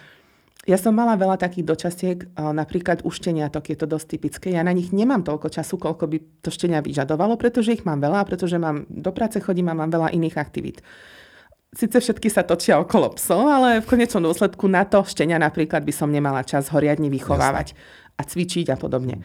ja 0.62 0.79
som 0.79 0.94
mala 0.94 1.18
veľa 1.18 1.42
takých 1.42 1.66
dočasiek, 1.66 2.18
napríklad 2.38 3.03
u 3.03 3.11
šteniatok 3.11 3.75
je 3.75 3.77
to 3.83 3.87
dosť 3.90 4.07
typické. 4.14 4.55
Ja 4.55 4.62
na 4.62 4.70
nich 4.70 4.94
nemám 4.94 5.27
toľko 5.27 5.51
času, 5.51 5.75
koľko 5.75 6.07
by 6.07 6.18
to 6.38 6.55
štenia 6.55 6.79
vyžadovalo, 6.79 7.35
pretože 7.35 7.75
ich 7.75 7.83
mám 7.83 7.98
veľa, 7.98 8.22
pretože 8.22 8.62
mám 8.62 8.87
do 8.87 9.11
práce 9.11 9.42
chodím 9.42 9.75
a 9.75 9.79
mám 9.79 9.90
veľa 9.90 10.14
iných 10.14 10.38
aktivít. 10.38 10.79
Sice 11.75 11.98
všetky 11.98 12.31
sa 12.31 12.46
točia 12.46 12.79
okolo 12.79 13.11
psov, 13.18 13.42
ale 13.48 13.83
v 13.83 13.90
konečnom 13.90 14.22
dôsledku 14.22 14.70
na 14.70 14.87
to 14.87 15.03
štenia 15.03 15.40
napríklad 15.42 15.83
by 15.83 15.90
som 15.90 16.14
nemala 16.14 16.46
čas 16.46 16.70
horiadne 16.70 17.11
vychovávať 17.11 17.75
Jasne. 17.75 18.14
a 18.14 18.22
cvičiť 18.22 18.66
a 18.70 18.77
podobne. 18.79 19.18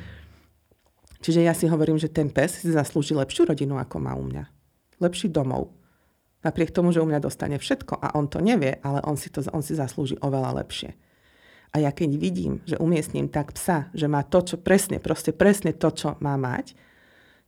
Čiže 1.21 1.45
ja 1.45 1.53
si 1.53 1.69
hovorím, 1.69 2.01
že 2.01 2.09
ten 2.09 2.33
pes 2.33 2.65
si 2.65 2.71
zaslúži 2.73 3.13
lepšiu 3.13 3.45
rodinu, 3.45 3.77
ako 3.77 4.01
má 4.01 4.17
u 4.17 4.25
mňa. 4.25 4.47
Lepší 5.03 5.29
domov. 5.29 5.69
Napriek 6.41 6.73
tomu, 6.73 6.89
že 6.89 7.03
u 7.03 7.05
mňa 7.05 7.21
dostane 7.21 7.61
všetko 7.61 7.99
a 7.99 8.17
on 8.17 8.25
to 8.25 8.41
nevie, 8.41 8.81
ale 8.81 9.05
on 9.05 9.19
si, 9.19 9.29
to, 9.29 9.45
on 9.53 9.61
si 9.61 9.77
zaslúži 9.77 10.17
oveľa 10.23 10.63
lepšie. 10.63 10.97
A 11.75 11.83
ja 11.83 11.91
keď 11.91 12.15
vidím, 12.15 12.63
že 12.63 12.79
umiestním 12.79 13.27
tak 13.27 13.51
psa, 13.53 13.91
že 13.91 14.07
má 14.07 14.23
to, 14.23 14.39
čo 14.41 14.55
presne, 14.55 15.03
proste 15.03 15.35
presne 15.35 15.75
to, 15.75 15.91
čo 15.91 16.15
má 16.23 16.39
mať, 16.39 16.73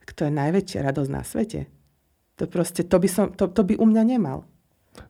tak 0.03 0.11
to 0.15 0.21
je 0.27 0.31
najväčšia 0.33 0.79
radosť 0.85 1.11
na 1.11 1.23
svete. 1.23 1.71
To 2.39 2.47
proste, 2.47 2.87
to 2.87 2.97
by, 2.99 3.09
som, 3.11 3.25
to, 3.35 3.51
to 3.51 3.61
by 3.63 3.75
u 3.75 3.85
mňa 3.87 4.03
nemal. 4.05 4.47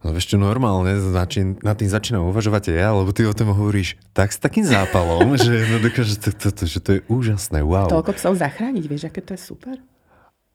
No 0.06 0.13
čo, 0.15 0.38
normálne 0.38 0.95
začín, 1.02 1.58
na 1.65 1.74
tým 1.74 1.89
začínam 1.89 2.30
uvažovať 2.30 2.72
ja, 2.78 2.93
lebo 2.93 3.10
ty 3.10 3.26
o 3.26 3.34
tom 3.34 3.52
hovoríš 3.52 3.98
tak 4.13 4.30
s 4.30 4.38
takým 4.38 4.63
zápalom, 4.63 5.34
že, 5.39 5.65
no 5.67 5.82
dokáže, 5.82 6.22
to, 6.22 6.30
to, 6.36 6.50
to, 6.54 6.63
že 6.69 6.80
to 6.80 6.89
je 6.98 7.02
úžasné, 7.10 7.65
wow. 7.65 7.89
Toľko 7.89 8.13
psov 8.15 8.38
zachrániť, 8.38 8.84
vieš, 8.86 9.10
aké 9.10 9.26
to 9.26 9.34
je 9.34 9.41
super? 9.41 9.76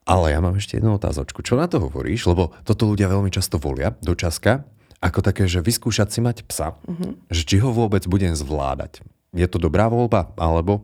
Ale 0.05 0.29
ja 0.29 0.39
mám 0.39 0.53
ešte 0.53 0.77
jednu 0.77 0.93
otázočku. 1.01 1.41
Čo 1.41 1.57
na 1.57 1.65
to 1.65 1.81
hovoríš? 1.81 2.29
Lebo 2.29 2.53
toto 2.61 2.85
ľudia 2.85 3.09
veľmi 3.09 3.33
často 3.33 3.57
volia 3.57 3.97
do 4.05 4.13
časka, 4.13 4.61
ako 5.05 5.21
také, 5.21 5.45
že 5.45 5.61
vyskúšať 5.61 6.09
si 6.09 6.19
mať 6.25 6.41
psa, 6.49 6.73
uh-huh. 6.73 7.13
že 7.29 7.45
či 7.45 7.61
ho 7.61 7.69
vôbec 7.69 8.01
budem 8.09 8.33
zvládať. 8.33 9.05
Je 9.37 9.45
to 9.45 9.61
dobrá 9.61 9.85
voľba, 9.85 10.33
alebo? 10.33 10.81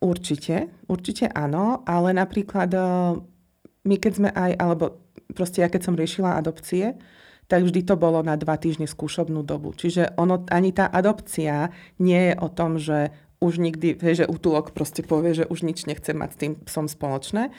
Určite, 0.00 0.68
určite 0.88 1.28
áno, 1.32 1.80
ale 1.88 2.12
napríklad 2.12 2.70
eh, 2.72 2.84
my 3.84 3.96
keď 3.96 4.12
sme 4.12 4.28
aj, 4.32 4.50
alebo 4.60 5.00
proste 5.32 5.64
ja 5.64 5.68
keď 5.72 5.80
som 5.88 5.96
riešila 5.96 6.36
adopcie, 6.36 7.00
tak 7.50 7.66
vždy 7.66 7.82
to 7.82 7.98
bolo 7.98 8.22
na 8.22 8.38
dva 8.38 8.54
týždne 8.54 8.86
skúšobnú 8.86 9.42
dobu. 9.42 9.74
Čiže 9.74 10.14
ono, 10.14 10.46
ani 10.54 10.70
tá 10.70 10.86
adopcia 10.86 11.74
nie 11.98 12.30
je 12.30 12.34
o 12.38 12.48
tom, 12.48 12.78
že 12.78 13.10
už 13.42 13.58
nikdy, 13.58 13.96
že 13.98 14.28
útulok 14.28 14.70
proste 14.76 15.02
povie, 15.02 15.34
že 15.34 15.48
už 15.48 15.66
nič 15.66 15.88
nechce 15.88 16.12
mať 16.12 16.30
s 16.30 16.38
tým 16.38 16.52
psom 16.68 16.86
spoločné, 16.86 17.50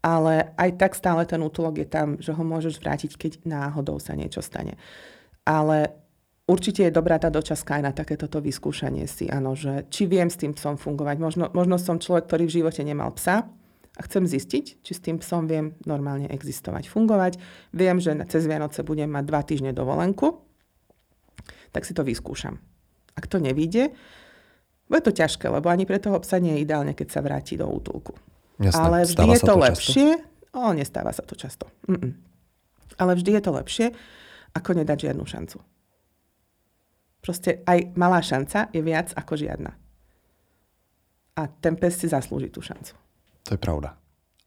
ale 0.00 0.56
aj 0.56 0.70
tak 0.80 0.92
stále 0.96 1.28
ten 1.28 1.40
útulok 1.44 1.84
je 1.84 1.88
tam, 1.88 2.08
že 2.16 2.32
ho 2.32 2.44
môžeš 2.44 2.80
vrátiť, 2.80 3.16
keď 3.16 3.32
náhodou 3.44 4.00
sa 4.00 4.16
niečo 4.16 4.40
stane. 4.40 4.80
Ale 5.44 5.92
určite 6.48 6.88
je 6.88 6.92
dobrá 6.92 7.20
tá 7.20 7.28
dočaská 7.28 7.80
aj 7.80 7.84
na 7.84 7.92
takéto 7.92 8.26
vyskúšanie 8.28 9.04
si, 9.04 9.28
áno, 9.28 9.52
že 9.52 9.84
či 9.92 10.08
viem 10.08 10.32
s 10.32 10.40
tým 10.40 10.56
psom 10.56 10.80
fungovať. 10.80 11.16
Možno, 11.20 11.44
možno 11.52 11.76
som 11.76 12.00
človek, 12.00 12.28
ktorý 12.28 12.48
v 12.48 12.56
živote 12.60 12.80
nemal 12.80 13.12
psa, 13.12 13.48
a 13.98 14.06
chcem 14.08 14.24
zistiť, 14.24 14.80
či 14.80 14.92
s 14.96 15.04
tým 15.04 15.20
psom 15.20 15.44
viem 15.44 15.76
normálne 15.84 16.24
existovať, 16.32 16.88
fungovať. 16.88 17.36
Viem, 17.76 18.00
že 18.00 18.16
cez 18.32 18.48
Vianoce 18.48 18.80
budem 18.80 19.12
mať 19.12 19.24
dva 19.28 19.44
týždne 19.44 19.76
dovolenku, 19.76 20.40
tak 21.68 21.84
si 21.84 21.92
to 21.92 22.00
vyskúšam. 22.00 22.56
Ak 23.12 23.28
to 23.28 23.36
nevíde, 23.36 23.92
bude 24.88 25.02
to 25.04 25.12
ťažké, 25.12 25.52
lebo 25.52 25.68
ani 25.68 25.84
pre 25.84 26.00
toho 26.00 26.16
psa 26.24 26.40
nie 26.40 26.56
je 26.56 26.64
ideálne, 26.64 26.96
keď 26.96 27.08
sa 27.12 27.20
vráti 27.20 27.60
do 27.60 27.68
útulku. 27.68 28.16
Jasne, 28.60 28.76
Ale 28.76 28.98
vždy 29.08 29.24
je 29.24 29.40
to, 29.40 29.46
to 29.48 29.54
lepšie. 29.56 30.08
O, 30.52 30.76
nestáva 30.76 31.16
sa 31.16 31.24
to 31.24 31.32
často. 31.32 31.64
Mm-mm. 31.88 32.12
Ale 33.00 33.16
vždy 33.16 33.40
je 33.40 33.42
to 33.42 33.50
lepšie, 33.56 33.86
ako 34.52 34.76
nedať 34.76 35.08
žiadnu 35.08 35.24
šancu. 35.24 35.58
Proste 37.24 37.64
aj 37.64 37.96
malá 37.96 38.20
šanca 38.20 38.68
je 38.72 38.80
viac 38.84 39.12
ako 39.16 39.36
žiadna. 39.40 39.72
A 41.40 41.48
ten 41.48 41.76
pes 41.80 41.96
si 41.96 42.08
zaslúži 42.08 42.52
tú 42.52 42.60
šancu. 42.60 42.92
To 43.48 43.56
je 43.56 43.60
pravda. 43.60 43.96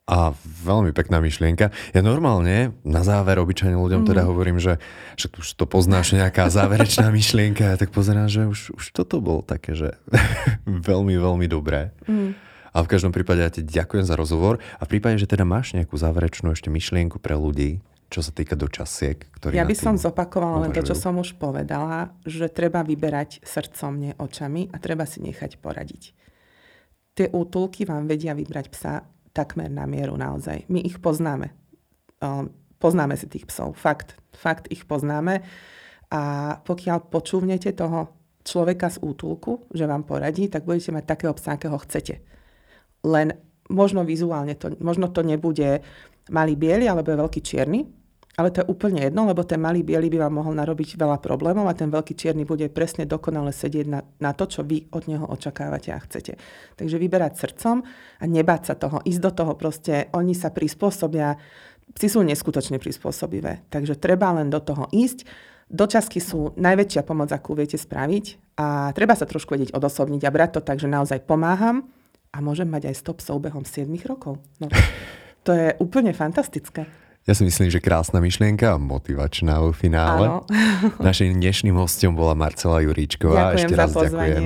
A 0.04 0.36
veľmi 0.44 0.92
pekná 0.92 1.24
myšlienka. 1.24 1.72
Ja 1.96 2.02
normálne 2.04 2.76
na 2.84 3.08
záver 3.08 3.40
obyčajne 3.40 3.80
ľuďom 3.80 4.04
mm. 4.04 4.10
teda 4.12 4.28
hovorím, 4.28 4.60
že, 4.60 4.76
že 5.16 5.32
už 5.32 5.56
to 5.56 5.64
poznáš 5.64 6.14
nejaká 6.14 6.52
záverečná 6.60 7.08
myšlienka. 7.10 7.74
Ja 7.74 7.78
tak 7.80 7.96
pozerám, 7.96 8.28
že 8.28 8.46
už, 8.46 8.76
už 8.76 8.86
toto 8.92 9.24
bolo 9.24 9.42
také, 9.42 9.74
že 9.74 9.96
veľmi, 10.68 11.16
veľmi 11.16 11.48
dobré. 11.48 11.96
Mm. 12.06 12.36
A 12.74 12.82
v 12.82 12.90
každom 12.90 13.14
prípade 13.14 13.46
ja 13.46 13.54
ti 13.54 13.62
ďakujem 13.62 14.06
za 14.06 14.18
rozhovor. 14.18 14.58
A 14.82 14.84
v 14.84 14.98
prípade, 14.98 15.22
že 15.22 15.30
teda 15.30 15.46
máš 15.46 15.78
nejakú 15.78 15.94
záverečnú 15.94 16.52
ešte 16.52 16.74
myšlienku 16.74 17.22
pre 17.22 17.38
ľudí, 17.38 17.86
čo 18.10 18.26
sa 18.26 18.34
týka 18.34 18.58
dočasiek, 18.58 19.30
ktorí 19.38 19.54
Ja 19.54 19.66
by 19.66 19.78
som 19.78 19.96
zopakovala 19.98 20.66
len 20.68 20.72
to, 20.74 20.82
čo 20.82 20.98
som 20.98 21.22
už 21.22 21.38
povedala, 21.38 22.14
že 22.26 22.50
treba 22.50 22.82
vyberať 22.82 23.46
srdcom, 23.46 23.94
nie 23.98 24.14
očami 24.18 24.74
a 24.74 24.82
treba 24.82 25.06
si 25.06 25.22
nechať 25.22 25.62
poradiť 25.62 26.24
tie 27.14 27.30
útulky 27.30 27.86
vám 27.86 28.10
vedia 28.10 28.34
vybrať 28.34 28.66
psa 28.74 29.06
takmer 29.34 29.70
na 29.70 29.86
mieru 29.90 30.18
naozaj. 30.18 30.70
My 30.70 30.82
ich 30.82 31.02
poznáme. 31.02 31.54
Poznáme 32.78 33.16
si 33.18 33.26
tých 33.30 33.50
psov. 33.50 33.74
Fakt. 33.78 34.18
Fakt 34.34 34.70
ich 34.70 34.86
poznáme. 34.86 35.42
A 36.14 36.22
pokiaľ 36.62 37.10
počúvnete 37.10 37.74
toho 37.74 38.14
človeka 38.46 38.94
z 38.94 39.02
útulku, 39.02 39.66
že 39.74 39.90
vám 39.90 40.06
poradí, 40.06 40.46
tak 40.52 40.68
budete 40.68 40.94
mať 40.94 41.06
takého 41.10 41.34
psa, 41.34 41.58
akého 41.58 41.78
chcete. 41.82 42.22
Len 43.04 43.36
možno 43.72 44.04
vizuálne 44.08 44.56
to, 44.56 44.76
možno 44.80 45.12
to 45.12 45.24
nebude 45.24 45.84
malý 46.32 46.54
biely 46.56 46.88
alebo 46.88 47.12
je 47.12 47.22
veľký 47.22 47.42
čierny, 47.44 47.84
ale 48.34 48.50
to 48.50 48.66
je 48.66 48.70
úplne 48.72 48.98
jedno, 48.98 49.30
lebo 49.30 49.46
ten 49.46 49.62
malý 49.62 49.86
biely 49.86 50.10
by 50.10 50.26
vám 50.26 50.42
mohol 50.42 50.58
narobiť 50.58 50.98
veľa 50.98 51.22
problémov 51.22 51.70
a 51.70 51.78
ten 51.78 51.94
veľký 51.94 52.18
čierny 52.18 52.50
bude 52.50 52.66
presne 52.74 53.06
dokonale 53.06 53.54
sedieť 53.54 53.86
na, 53.86 54.02
na 54.18 54.34
to, 54.34 54.50
čo 54.50 54.66
vy 54.66 54.90
od 54.90 55.06
neho 55.06 55.26
očakávate 55.30 55.94
a 55.94 56.02
chcete. 56.02 56.42
Takže 56.74 56.98
vyberať 56.98 57.38
srdcom 57.38 57.86
a 57.86 58.24
nebáť 58.26 58.74
sa 58.74 58.76
toho, 58.80 59.06
ísť 59.06 59.22
do 59.22 59.32
toho 59.38 59.54
proste, 59.54 60.10
oni 60.18 60.34
sa 60.34 60.50
prispôsobia, 60.50 61.38
psi 61.94 62.08
sú 62.10 62.26
neskutočne 62.26 62.82
prispôsobivé, 62.82 63.70
takže 63.70 64.02
treba 64.02 64.34
len 64.34 64.50
do 64.50 64.58
toho 64.58 64.90
ísť. 64.90 65.30
Dočasky 65.70 66.18
sú 66.18 66.58
najväčšia 66.58 67.06
pomoc, 67.06 67.30
akú 67.30 67.54
viete 67.54 67.78
spraviť 67.78 68.58
a 68.58 68.94
treba 68.98 69.14
sa 69.14 69.30
trošku 69.30 69.54
vedieť 69.54 69.78
odosobniť 69.78 70.22
a 70.26 70.34
brať 70.34 70.50
to 70.58 70.62
tak, 70.66 70.82
že 70.82 70.90
naozaj 70.90 71.22
pomáham 71.30 71.86
a 72.34 72.38
môžem 72.42 72.66
mať 72.66 72.90
aj 72.90 72.96
stop 72.98 73.22
soubehom 73.22 73.62
7 73.62 73.86
rokov. 74.10 74.42
No, 74.58 74.68
to 75.46 75.54
je 75.54 75.78
úplne 75.78 76.12
fantastické. 76.18 76.90
Ja 77.24 77.32
si 77.32 77.48
myslím, 77.48 77.72
že 77.72 77.80
krásna 77.80 78.20
myšlienka 78.20 78.76
a 78.76 78.82
motivačná 78.82 79.64
vo 79.64 79.72
finále. 79.72 80.28
Áno. 80.28 80.44
Našim 81.08 81.40
dnešným 81.40 81.78
hostom 81.80 82.20
bola 82.20 82.36
Marcela 82.36 82.84
Juríčková. 82.84 83.56
Ďakujem 83.56 83.64
Ešte 83.64 83.76
raz 83.80 83.92
ďakujem. 83.96 84.46